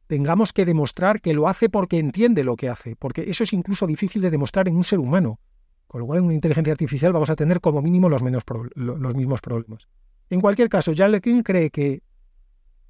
tengamos 0.07 0.53
que 0.53 0.65
demostrar 0.65 1.21
que 1.21 1.35
lo 1.35 1.49
hace 1.49 1.69
porque 1.69 1.99
entiende 1.99 2.45
lo 2.45 2.57
que 2.57 2.69
hace, 2.69 2.97
porque 2.97 3.25
eso 3.29 3.45
es 3.45 3.53
incluso 3.53 3.87
difícil 3.87 4.23
de 4.23 4.31
demostrar 4.31 4.69
en 4.69 4.77
un 4.77 4.85
ser 4.85 4.99
humano. 4.99 5.39
Con 5.87 6.01
lo 6.01 6.07
cual, 6.07 6.19
en 6.19 6.27
una 6.27 6.35
inteligencia 6.35 6.73
artificial 6.73 7.13
vamos 7.13 7.31
a 7.31 7.37
tener 7.37 7.61
como 7.61 7.81
mínimo 7.81 8.09
los, 8.09 8.23
menos 8.23 8.43
los 8.75 9.15
mismos 9.15 9.41
problemas. 9.41 9.89
En 10.29 10.41
cualquier 10.41 10.69
caso, 10.69 10.93
Jan 10.95 11.13
LeCun 11.13 11.43
cree 11.43 11.71
que 11.71 12.03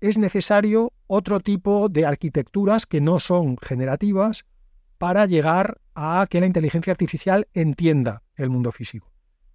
es 0.01 0.19
necesario 0.19 0.93
otro 1.07 1.41
tipo 1.41 1.89
de 1.89 2.07
arquitecturas 2.07 2.87
que 2.87 3.01
no 3.01 3.21
son 3.21 3.57
generativas, 3.59 4.47
para 4.99 5.27
llegar 5.27 5.81
a 5.95 6.27
que 6.29 6.41
la 6.41 6.47
inteligencia 6.47 6.91
artificial 6.91 7.49
entienda 7.55 8.25
el 8.35 8.51
mundo 8.51 8.73
físico. 8.73 9.11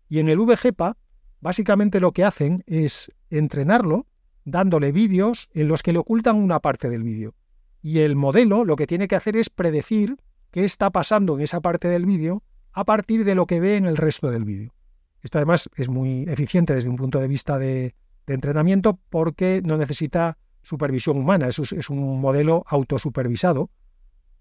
Y 0.10 0.20
en 0.20 0.30
el 0.30 0.40
VGPA, 0.40 0.98
básicamente 1.44 2.00
lo 2.00 2.14
que 2.14 2.24
hacen 2.24 2.64
es 2.68 3.12
entrenarlo 3.30 4.08
dándole 4.46 4.92
vídeos 4.94 5.50
en 5.54 5.68
los 5.68 5.84
que 5.84 5.92
le 5.92 6.00
ocultan 6.00 6.38
una 6.38 6.60
parte 6.60 6.90
del 6.90 7.04
vídeo. 7.04 7.36
Y 7.82 8.00
el 8.00 8.16
modelo 8.16 8.64
lo 8.64 8.78
que 8.78 8.88
tiene 8.88 9.10
que 9.10 9.18
hacer 9.18 9.36
es 9.36 9.50
predecir 9.50 10.18
qué 10.52 10.64
está 10.64 10.90
pasando 10.90 11.36
en 11.36 11.42
esa 11.42 11.60
parte 11.60 11.90
del 11.90 12.06
vídeo 12.06 12.44
a 12.72 12.86
partir 12.86 13.26
de 13.26 13.36
lo 13.36 13.46
que 13.46 13.60
ve 13.60 13.76
en 13.76 13.86
el 13.86 13.98
resto 13.98 14.32
del 14.32 14.46
vídeo. 14.46 14.74
Esto 15.22 15.38
además 15.38 15.70
es 15.76 15.90
muy 15.90 16.24
eficiente 16.30 16.74
desde 16.74 16.90
un 16.90 16.96
punto 16.96 17.20
de 17.20 17.28
vista 17.28 17.60
de, 17.60 17.94
entrenamiento 18.26 18.98
porque 19.10 19.62
no 19.66 19.78
necesita 19.78 20.38
supervisión 20.62 21.18
humana, 21.18 21.50
es, 21.50 21.90
un 21.90 22.22
modelo 22.22 22.64
autosupervisado 22.68 23.70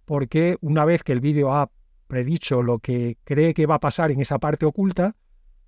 porque 0.05 0.57
una 0.61 0.85
vez 0.85 1.03
que 1.03 1.13
el 1.13 1.21
vídeo 1.21 1.53
ha 1.53 1.69
predicho 2.07 2.63
lo 2.63 2.79
que 2.79 3.19
cree 3.25 3.55
que 3.55 3.67
va 3.67 3.77
a 3.77 3.81
pasar 3.81 4.13
en 4.13 4.21
esa 4.21 4.39
parte 4.39 4.67
oculta, 4.67 5.17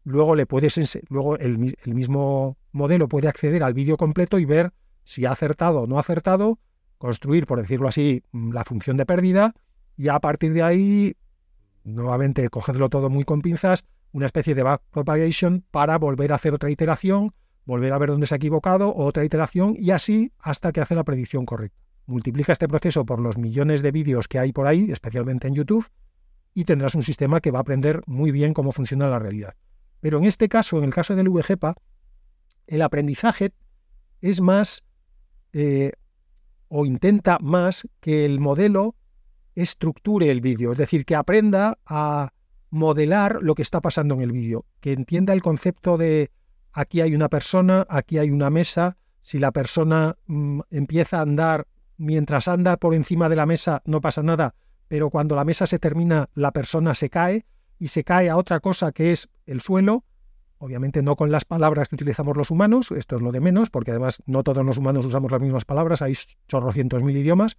luego 0.04 0.36
le 0.36 0.46
puedes 0.46 0.78
luego 1.08 1.36
el, 1.36 1.58
mismo 1.58 2.56
modelo 2.72 3.08
puede 3.08 3.28
acceder 3.28 3.62
al 3.62 3.74
vídeo 3.74 3.96
completo 3.96 4.38
y 4.38 4.44
ver 4.44 4.72
si 5.04 5.26
ha 5.26 5.32
acertado 5.32 5.82
o 5.82 5.86
no 5.86 5.96
ha 5.96 6.00
acertado, 6.00 6.58
construir, 6.98 7.46
por 7.46 7.60
decirlo 7.60 7.88
así, 7.88 8.22
mm, 8.32 8.52
la 8.52 8.64
función 8.64 8.96
de 8.96 9.06
pérdida 9.06 9.54
y 9.96 10.08
a 10.08 10.18
partir 10.20 10.52
de 10.52 10.62
ahí, 10.62 11.16
nuevamente, 11.84 12.48
cogerlo 12.48 12.88
todo 12.88 13.10
muy 13.10 13.24
con 13.24 13.42
pinzas, 13.42 13.84
una 14.12 14.26
especie 14.26 14.54
de 14.54 14.62
backpropagation 14.62 15.64
para 15.70 15.98
volver 15.98 16.32
a 16.32 16.36
hacer 16.36 16.54
otra 16.54 16.70
iteración, 16.70 17.32
volver 17.64 17.92
a 17.92 17.98
ver 17.98 18.10
dónde 18.10 18.26
se 18.26 18.34
ha 18.34 18.36
equivocado, 18.36 18.94
otra 18.94 19.24
iteración 19.24 19.74
y 19.78 19.90
así 19.90 20.32
hasta 20.38 20.72
que 20.72 20.80
hace 20.80 20.94
la 20.94 21.04
predicción 21.04 21.46
correcta 21.46 21.84
multiplica 22.06 22.52
este 22.52 22.68
proceso 22.68 23.04
por 23.04 23.20
los 23.20 23.38
millones 23.38 23.82
de 23.82 23.92
vídeos 23.92 24.28
que 24.28 24.38
hay 24.38 24.52
por 24.52 24.66
ahí, 24.66 24.90
especialmente 24.90 25.48
en 25.48 25.54
YouTube, 25.54 25.88
y 26.54 26.64
tendrás 26.64 26.94
un 26.94 27.02
sistema 27.02 27.40
que 27.40 27.50
va 27.50 27.58
a 27.58 27.62
aprender 27.62 28.02
muy 28.06 28.30
bien 28.30 28.54
cómo 28.54 28.72
funciona 28.72 29.08
la 29.08 29.18
realidad. 29.18 29.54
Pero 30.04 30.18
en 30.18 30.26
este 30.26 30.50
caso, 30.50 30.76
en 30.76 30.84
el 30.84 30.92
caso 30.92 31.16
del 31.16 31.30
VGPA, 31.30 31.76
el 32.66 32.82
aprendizaje 32.82 33.54
es 34.20 34.42
más 34.42 34.84
eh, 35.54 35.92
o 36.68 36.84
intenta 36.84 37.38
más 37.40 37.88
que 38.00 38.26
el 38.26 38.38
modelo 38.38 38.96
estructure 39.54 40.28
el 40.28 40.42
vídeo, 40.42 40.72
es 40.72 40.76
decir, 40.76 41.06
que 41.06 41.16
aprenda 41.16 41.78
a 41.86 42.34
modelar 42.68 43.38
lo 43.40 43.54
que 43.54 43.62
está 43.62 43.80
pasando 43.80 44.14
en 44.16 44.20
el 44.20 44.32
vídeo, 44.32 44.66
que 44.82 44.92
entienda 44.92 45.32
el 45.32 45.40
concepto 45.40 45.96
de 45.96 46.30
aquí 46.74 47.00
hay 47.00 47.14
una 47.14 47.30
persona, 47.30 47.86
aquí 47.88 48.18
hay 48.18 48.30
una 48.30 48.50
mesa, 48.50 48.98
si 49.22 49.38
la 49.38 49.52
persona 49.52 50.18
mm, 50.26 50.60
empieza 50.70 51.20
a 51.20 51.22
andar 51.22 51.66
mientras 51.96 52.46
anda 52.46 52.76
por 52.76 52.92
encima 52.92 53.30
de 53.30 53.36
la 53.36 53.46
mesa 53.46 53.80
no 53.86 54.02
pasa 54.02 54.22
nada, 54.22 54.54
pero 54.86 55.08
cuando 55.08 55.34
la 55.34 55.46
mesa 55.46 55.66
se 55.66 55.78
termina 55.78 56.28
la 56.34 56.52
persona 56.52 56.94
se 56.94 57.08
cae 57.08 57.46
y 57.78 57.88
se 57.88 58.04
cae 58.04 58.30
a 58.30 58.36
otra 58.36 58.60
cosa 58.60 58.92
que 58.92 59.12
es 59.12 59.28
el 59.46 59.60
suelo, 59.60 60.04
obviamente 60.58 61.02
no 61.02 61.16
con 61.16 61.30
las 61.30 61.44
palabras 61.44 61.88
que 61.88 61.96
utilizamos 61.96 62.36
los 62.36 62.50
humanos, 62.50 62.90
esto 62.90 63.16
es 63.16 63.22
lo 63.22 63.32
de 63.32 63.40
menos, 63.40 63.70
porque 63.70 63.90
además 63.90 64.22
no 64.26 64.42
todos 64.42 64.64
los 64.64 64.78
humanos 64.78 65.06
usamos 65.06 65.30
las 65.30 65.40
mismas 65.40 65.64
palabras, 65.64 66.02
hay 66.02 66.16
chorrocientos 66.48 67.02
mil 67.02 67.16
idiomas, 67.16 67.56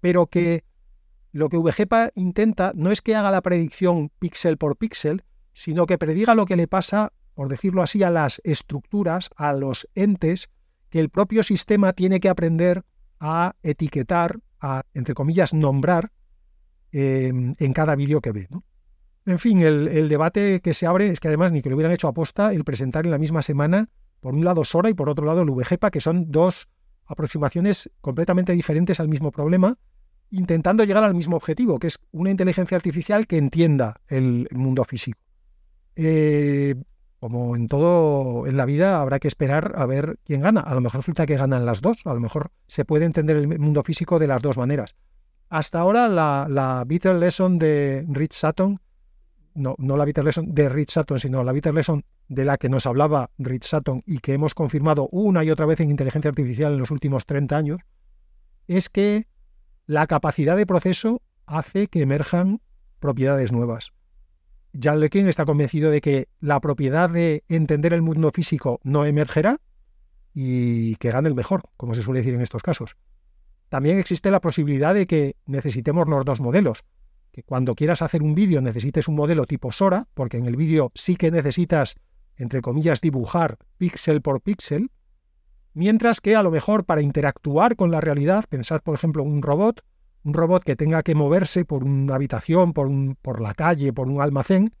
pero 0.00 0.26
que 0.26 0.64
lo 1.32 1.48
que 1.48 1.58
VGPA 1.58 2.10
intenta 2.14 2.72
no 2.74 2.90
es 2.90 3.02
que 3.02 3.14
haga 3.14 3.30
la 3.30 3.40
predicción 3.40 4.10
píxel 4.18 4.58
por 4.58 4.76
píxel, 4.76 5.24
sino 5.52 5.86
que 5.86 5.98
prediga 5.98 6.34
lo 6.34 6.46
que 6.46 6.56
le 6.56 6.66
pasa, 6.66 7.12
por 7.34 7.48
decirlo 7.48 7.82
así, 7.82 8.02
a 8.02 8.10
las 8.10 8.40
estructuras, 8.44 9.30
a 9.36 9.52
los 9.52 9.88
entes 9.94 10.50
que 10.90 11.00
el 11.00 11.08
propio 11.08 11.42
sistema 11.42 11.92
tiene 11.92 12.20
que 12.20 12.28
aprender 12.28 12.84
a 13.20 13.54
etiquetar, 13.62 14.40
a, 14.60 14.82
entre 14.92 15.14
comillas, 15.14 15.54
nombrar 15.54 16.12
em, 16.92 17.54
en 17.58 17.72
cada 17.72 17.94
vídeo 17.94 18.20
que 18.20 18.32
ve. 18.32 18.48
En 19.30 19.38
fin, 19.38 19.62
el, 19.62 20.08
debate 20.08 20.60
que 20.60 20.74
se 20.74 20.86
abre 20.86 21.08
es 21.08 21.20
que 21.20 21.28
además 21.28 21.52
ni 21.52 21.62
que 21.62 21.70
lo 21.70 21.76
hubieran 21.76 21.92
hecho 21.92 22.08
aposta 22.08 22.52
el 22.52 22.64
presentar 22.64 23.04
en 23.04 23.12
la 23.12 23.18
misma 23.18 23.42
semana, 23.42 23.88
por 24.18 24.34
un 24.34 24.44
lado 24.44 24.64
Sora 24.64 24.90
y 24.90 24.94
por 24.94 25.08
otro 25.08 25.24
lado 25.24 25.42
el 25.42 25.50
VGPA, 25.50 25.92
que 25.92 26.00
son 26.00 26.32
dos 26.32 26.68
aproximaciones 27.06 27.92
completamente 28.00 28.52
diferentes 28.52 28.98
al 28.98 29.06
mismo 29.06 29.30
problema, 29.30 29.78
intentando 30.30 30.82
llegar 30.82 31.04
al 31.04 31.14
mismo 31.14 31.36
objetivo, 31.36 31.78
que 31.78 31.86
es 31.86 32.00
una 32.10 32.30
inteligencia 32.30 32.76
artificial 32.76 33.28
que 33.28 33.36
entienda 33.36 34.00
el 34.08 34.48
mundo 34.50 34.82
físico. 34.84 35.20
Eh, 35.94 36.74
como 37.20 37.54
en 37.54 37.68
todo 37.68 38.48
en 38.48 38.56
la 38.56 38.66
vida, 38.66 39.00
habrá 39.00 39.20
que 39.20 39.28
esperar 39.28 39.74
a 39.76 39.86
ver 39.86 40.18
quién 40.24 40.40
gana. 40.40 40.60
A 40.60 40.74
lo 40.74 40.80
mejor 40.80 41.02
resulta 41.02 41.24
que 41.24 41.36
ganan 41.36 41.64
las 41.64 41.80
dos, 41.80 42.04
a 42.04 42.14
lo 42.14 42.20
mejor 42.20 42.50
se 42.66 42.84
puede 42.84 43.04
entender 43.04 43.36
el 43.36 43.60
mundo 43.60 43.84
físico 43.84 44.18
de 44.18 44.26
las 44.26 44.42
dos 44.42 44.58
maneras. 44.58 44.96
Hasta 45.48 45.78
ahora 45.78 46.08
la, 46.08 46.48
la 46.50 46.84
Bitter 46.84 47.14
Lesson 47.14 47.60
de 47.60 48.04
Rich 48.08 48.32
Sutton, 48.32 48.80
no, 49.54 49.74
no 49.78 49.96
la 49.96 50.04
Bitter 50.04 50.24
Lesson 50.24 50.54
de 50.54 50.68
Rich 50.68 50.90
Sutton, 50.90 51.18
sino 51.18 51.44
la 51.44 51.52
Bitter 51.52 51.74
Lesson 51.74 52.04
de 52.28 52.44
la 52.44 52.58
que 52.58 52.68
nos 52.68 52.86
hablaba 52.86 53.30
Rich 53.38 53.64
Sutton 53.64 54.02
y 54.06 54.18
que 54.18 54.34
hemos 54.34 54.54
confirmado 54.54 55.08
una 55.10 55.44
y 55.44 55.50
otra 55.50 55.66
vez 55.66 55.80
en 55.80 55.90
inteligencia 55.90 56.28
artificial 56.28 56.72
en 56.72 56.78
los 56.78 56.90
últimos 56.90 57.26
30 57.26 57.56
años, 57.56 57.80
es 58.68 58.88
que 58.88 59.26
la 59.86 60.06
capacidad 60.06 60.56
de 60.56 60.66
proceso 60.66 61.22
hace 61.46 61.88
que 61.88 62.02
emerjan 62.02 62.60
propiedades 63.00 63.50
nuevas. 63.50 63.92
Jan 64.80 65.00
LeCun 65.00 65.28
está 65.28 65.44
convencido 65.44 65.90
de 65.90 66.00
que 66.00 66.28
la 66.38 66.60
propiedad 66.60 67.10
de 67.10 67.42
entender 67.48 67.92
el 67.92 68.02
mundo 68.02 68.30
físico 68.32 68.78
no 68.84 69.04
emergerá 69.04 69.60
y 70.32 70.94
que 70.96 71.10
gane 71.10 71.28
el 71.28 71.34
mejor, 71.34 71.62
como 71.76 71.94
se 71.94 72.02
suele 72.02 72.20
decir 72.20 72.34
en 72.34 72.40
estos 72.40 72.62
casos. 72.62 72.96
También 73.68 73.98
existe 73.98 74.30
la 74.30 74.40
posibilidad 74.40 74.94
de 74.94 75.06
que 75.06 75.36
necesitemos 75.46 76.08
los 76.08 76.24
dos 76.24 76.40
modelos, 76.40 76.84
que 77.32 77.42
cuando 77.42 77.74
quieras 77.74 78.02
hacer 78.02 78.22
un 78.22 78.34
vídeo 78.34 78.60
necesites 78.60 79.08
un 79.08 79.14
modelo 79.14 79.46
tipo 79.46 79.72
Sora, 79.72 80.06
porque 80.14 80.36
en 80.36 80.46
el 80.46 80.56
vídeo 80.56 80.90
sí 80.94 81.16
que 81.16 81.30
necesitas, 81.30 81.96
entre 82.36 82.60
comillas, 82.60 83.00
dibujar 83.00 83.58
píxel 83.78 84.20
por 84.20 84.40
píxel, 84.40 84.90
mientras 85.74 86.20
que 86.20 86.36
a 86.36 86.42
lo 86.42 86.50
mejor 86.50 86.84
para 86.84 87.02
interactuar 87.02 87.76
con 87.76 87.90
la 87.90 88.00
realidad, 88.00 88.44
pensad 88.48 88.80
por 88.82 88.94
ejemplo 88.94 89.22
un 89.22 89.42
robot, 89.42 89.84
un 90.24 90.34
robot 90.34 90.64
que 90.64 90.76
tenga 90.76 91.02
que 91.02 91.14
moverse 91.14 91.64
por 91.64 91.84
una 91.84 92.14
habitación, 92.14 92.72
por, 92.72 92.88
un, 92.88 93.16
por 93.22 93.40
la 93.40 93.54
calle, 93.54 93.92
por 93.92 94.08
un 94.08 94.20
almacén, 94.20 94.74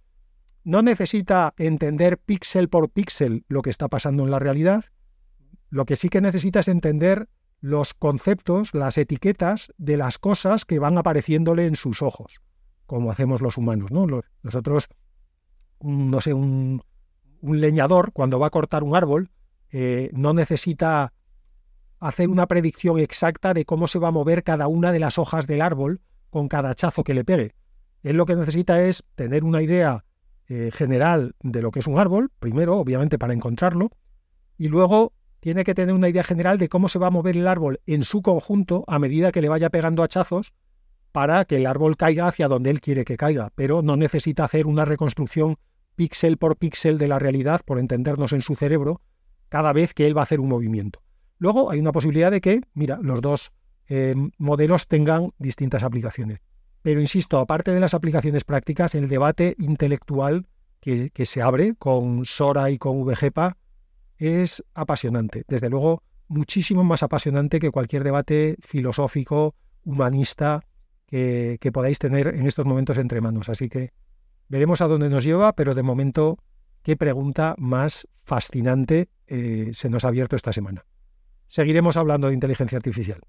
no 0.64 0.82
necesita 0.82 1.54
entender 1.56 2.18
píxel 2.18 2.68
por 2.68 2.90
píxel 2.90 3.44
lo 3.48 3.62
que 3.62 3.70
está 3.70 3.88
pasando 3.88 4.24
en 4.24 4.30
la 4.30 4.38
realidad, 4.38 4.84
lo 5.70 5.84
que 5.84 5.96
sí 5.96 6.08
que 6.08 6.20
necesita 6.20 6.60
es 6.60 6.68
entender 6.68 7.28
los 7.60 7.94
conceptos, 7.94 8.74
las 8.74 8.96
etiquetas 8.98 9.72
de 9.76 9.96
las 9.96 10.18
cosas 10.18 10.64
que 10.64 10.78
van 10.78 10.98
apareciéndole 10.98 11.66
en 11.66 11.76
sus 11.76 12.02
ojos, 12.02 12.40
como 12.86 13.10
hacemos 13.10 13.42
los 13.42 13.56
humanos. 13.58 13.90
¿no? 13.90 14.06
Nosotros, 14.42 14.88
no 15.80 16.20
sé, 16.20 16.34
un, 16.34 16.82
leñador 17.42 18.12
cuando 18.12 18.38
va 18.38 18.48
a 18.48 18.50
cortar 18.50 18.82
un 18.82 18.94
árbol 18.94 19.30
eh, 19.70 20.10
no 20.12 20.34
necesita 20.34 21.14
hacer 21.98 22.28
una 22.28 22.46
predicción 22.46 22.98
exacta 22.98 23.54
de 23.54 23.64
cómo 23.64 23.86
se 23.86 23.98
va 23.98 24.08
a 24.08 24.12
mover 24.12 24.42
cada 24.42 24.68
una 24.68 24.92
de 24.92 25.00
las 25.00 25.18
hojas 25.18 25.46
del 25.46 25.62
árbol 25.62 26.00
con 26.30 26.48
cada 26.48 26.70
hachazo 26.70 27.04
que 27.04 27.14
le 27.14 27.24
pegue. 27.24 27.54
Él 28.02 28.16
lo 28.16 28.26
que 28.26 28.36
necesita 28.36 28.82
es 28.82 29.04
tener 29.14 29.44
una 29.44 29.62
idea 29.62 30.04
eh, 30.48 30.70
general 30.72 31.34
de 31.40 31.62
lo 31.62 31.70
que 31.70 31.80
es 31.80 31.86
un 31.86 31.98
árbol, 31.98 32.30
primero, 32.38 32.76
obviamente, 32.76 33.18
para 33.18 33.34
encontrarlo, 33.34 33.90
y 34.56 34.68
luego 34.68 35.12
tiene 35.40 35.64
que 35.64 35.74
tener 35.74 35.94
una 35.94 36.08
idea 36.08 36.22
general 36.22 36.58
de 36.58 36.68
cómo 36.68 36.88
se 36.88 36.98
va 36.98 37.08
a 37.08 37.10
mover 37.10 37.36
el 37.36 37.46
árbol 37.46 37.80
en 37.86 38.04
su 38.04 38.22
conjunto 38.22 38.84
a 38.86 38.98
medida 38.98 39.32
que 39.32 39.40
le 39.40 39.48
vaya 39.48 39.70
pegando 39.70 40.02
hachazos 40.02 40.52
para 41.12 41.44
que 41.44 41.56
el 41.56 41.66
árbol 41.66 41.96
caiga 41.96 42.28
hacia 42.28 42.46
donde 42.46 42.70
él 42.70 42.80
quiere 42.80 43.04
que 43.04 43.16
caiga, 43.16 43.50
pero 43.54 43.82
no 43.82 43.96
necesita 43.96 44.44
hacer 44.44 44.66
una 44.66 44.84
reconstrucción 44.84 45.56
píxel 45.96 46.36
por 46.36 46.56
píxel 46.56 46.98
de 46.98 47.08
la 47.08 47.18
realidad, 47.18 47.62
por 47.64 47.78
entendernos 47.78 48.32
en 48.32 48.42
su 48.42 48.54
cerebro, 48.54 49.00
cada 49.48 49.72
vez 49.72 49.92
que 49.92 50.06
él 50.06 50.16
va 50.16 50.20
a 50.20 50.24
hacer 50.24 50.40
un 50.40 50.48
movimiento. 50.48 51.02
Luego 51.38 51.70
hay 51.70 51.80
una 51.80 51.92
posibilidad 51.92 52.30
de 52.30 52.40
que, 52.40 52.60
mira, 52.74 53.00
los 53.02 53.20
dos 53.20 53.52
eh, 53.88 54.14
modelos 54.38 54.86
tengan 54.86 55.30
distintas 55.38 55.82
aplicaciones. 55.82 56.40
Pero 56.82 57.00
insisto, 57.00 57.38
aparte 57.38 57.72
de 57.72 57.80
las 57.80 57.94
aplicaciones 57.94 58.44
prácticas, 58.44 58.94
el 58.94 59.08
debate 59.08 59.56
intelectual 59.58 60.46
que, 60.80 61.10
que 61.10 61.26
se 61.26 61.42
abre 61.42 61.74
con 61.76 62.24
Sora 62.24 62.70
y 62.70 62.78
con 62.78 63.04
VGPA 63.04 63.56
es 64.20 64.62
apasionante. 64.74 65.44
Desde 65.48 65.70
luego, 65.70 66.02
muchísimo 66.28 66.84
más 66.84 67.02
apasionante 67.02 67.58
que 67.58 67.70
cualquier 67.70 68.04
debate 68.04 68.56
filosófico, 68.60 69.54
humanista 69.84 70.64
que, 71.06 71.58
podáis 71.72 71.98
tener 71.98 72.28
en 72.28 72.46
estos 72.46 72.66
momentos 72.66 72.98
entre 72.98 73.20
manos. 73.20 73.48
Así 73.48 73.68
que 73.68 73.92
veremos 74.48 74.80
a 74.82 74.86
dónde 74.86 75.08
nos 75.08 75.24
lleva, 75.24 75.54
pero 75.54 75.74
de 75.74 75.82
momento, 75.82 76.38
qué 76.82 76.96
pregunta 76.96 77.54
más 77.58 78.06
fascinante 78.22 79.08
eh, 79.26 79.70
se 79.72 79.90
nos 79.90 80.04
ha 80.04 80.08
abierto 80.08 80.36
esta 80.36 80.52
semana. 80.52 80.84
Seguiremos 81.48 81.96
hablando 81.96 82.28
de 82.28 82.34
inteligencia 82.34 82.76
artificial. 82.76 83.20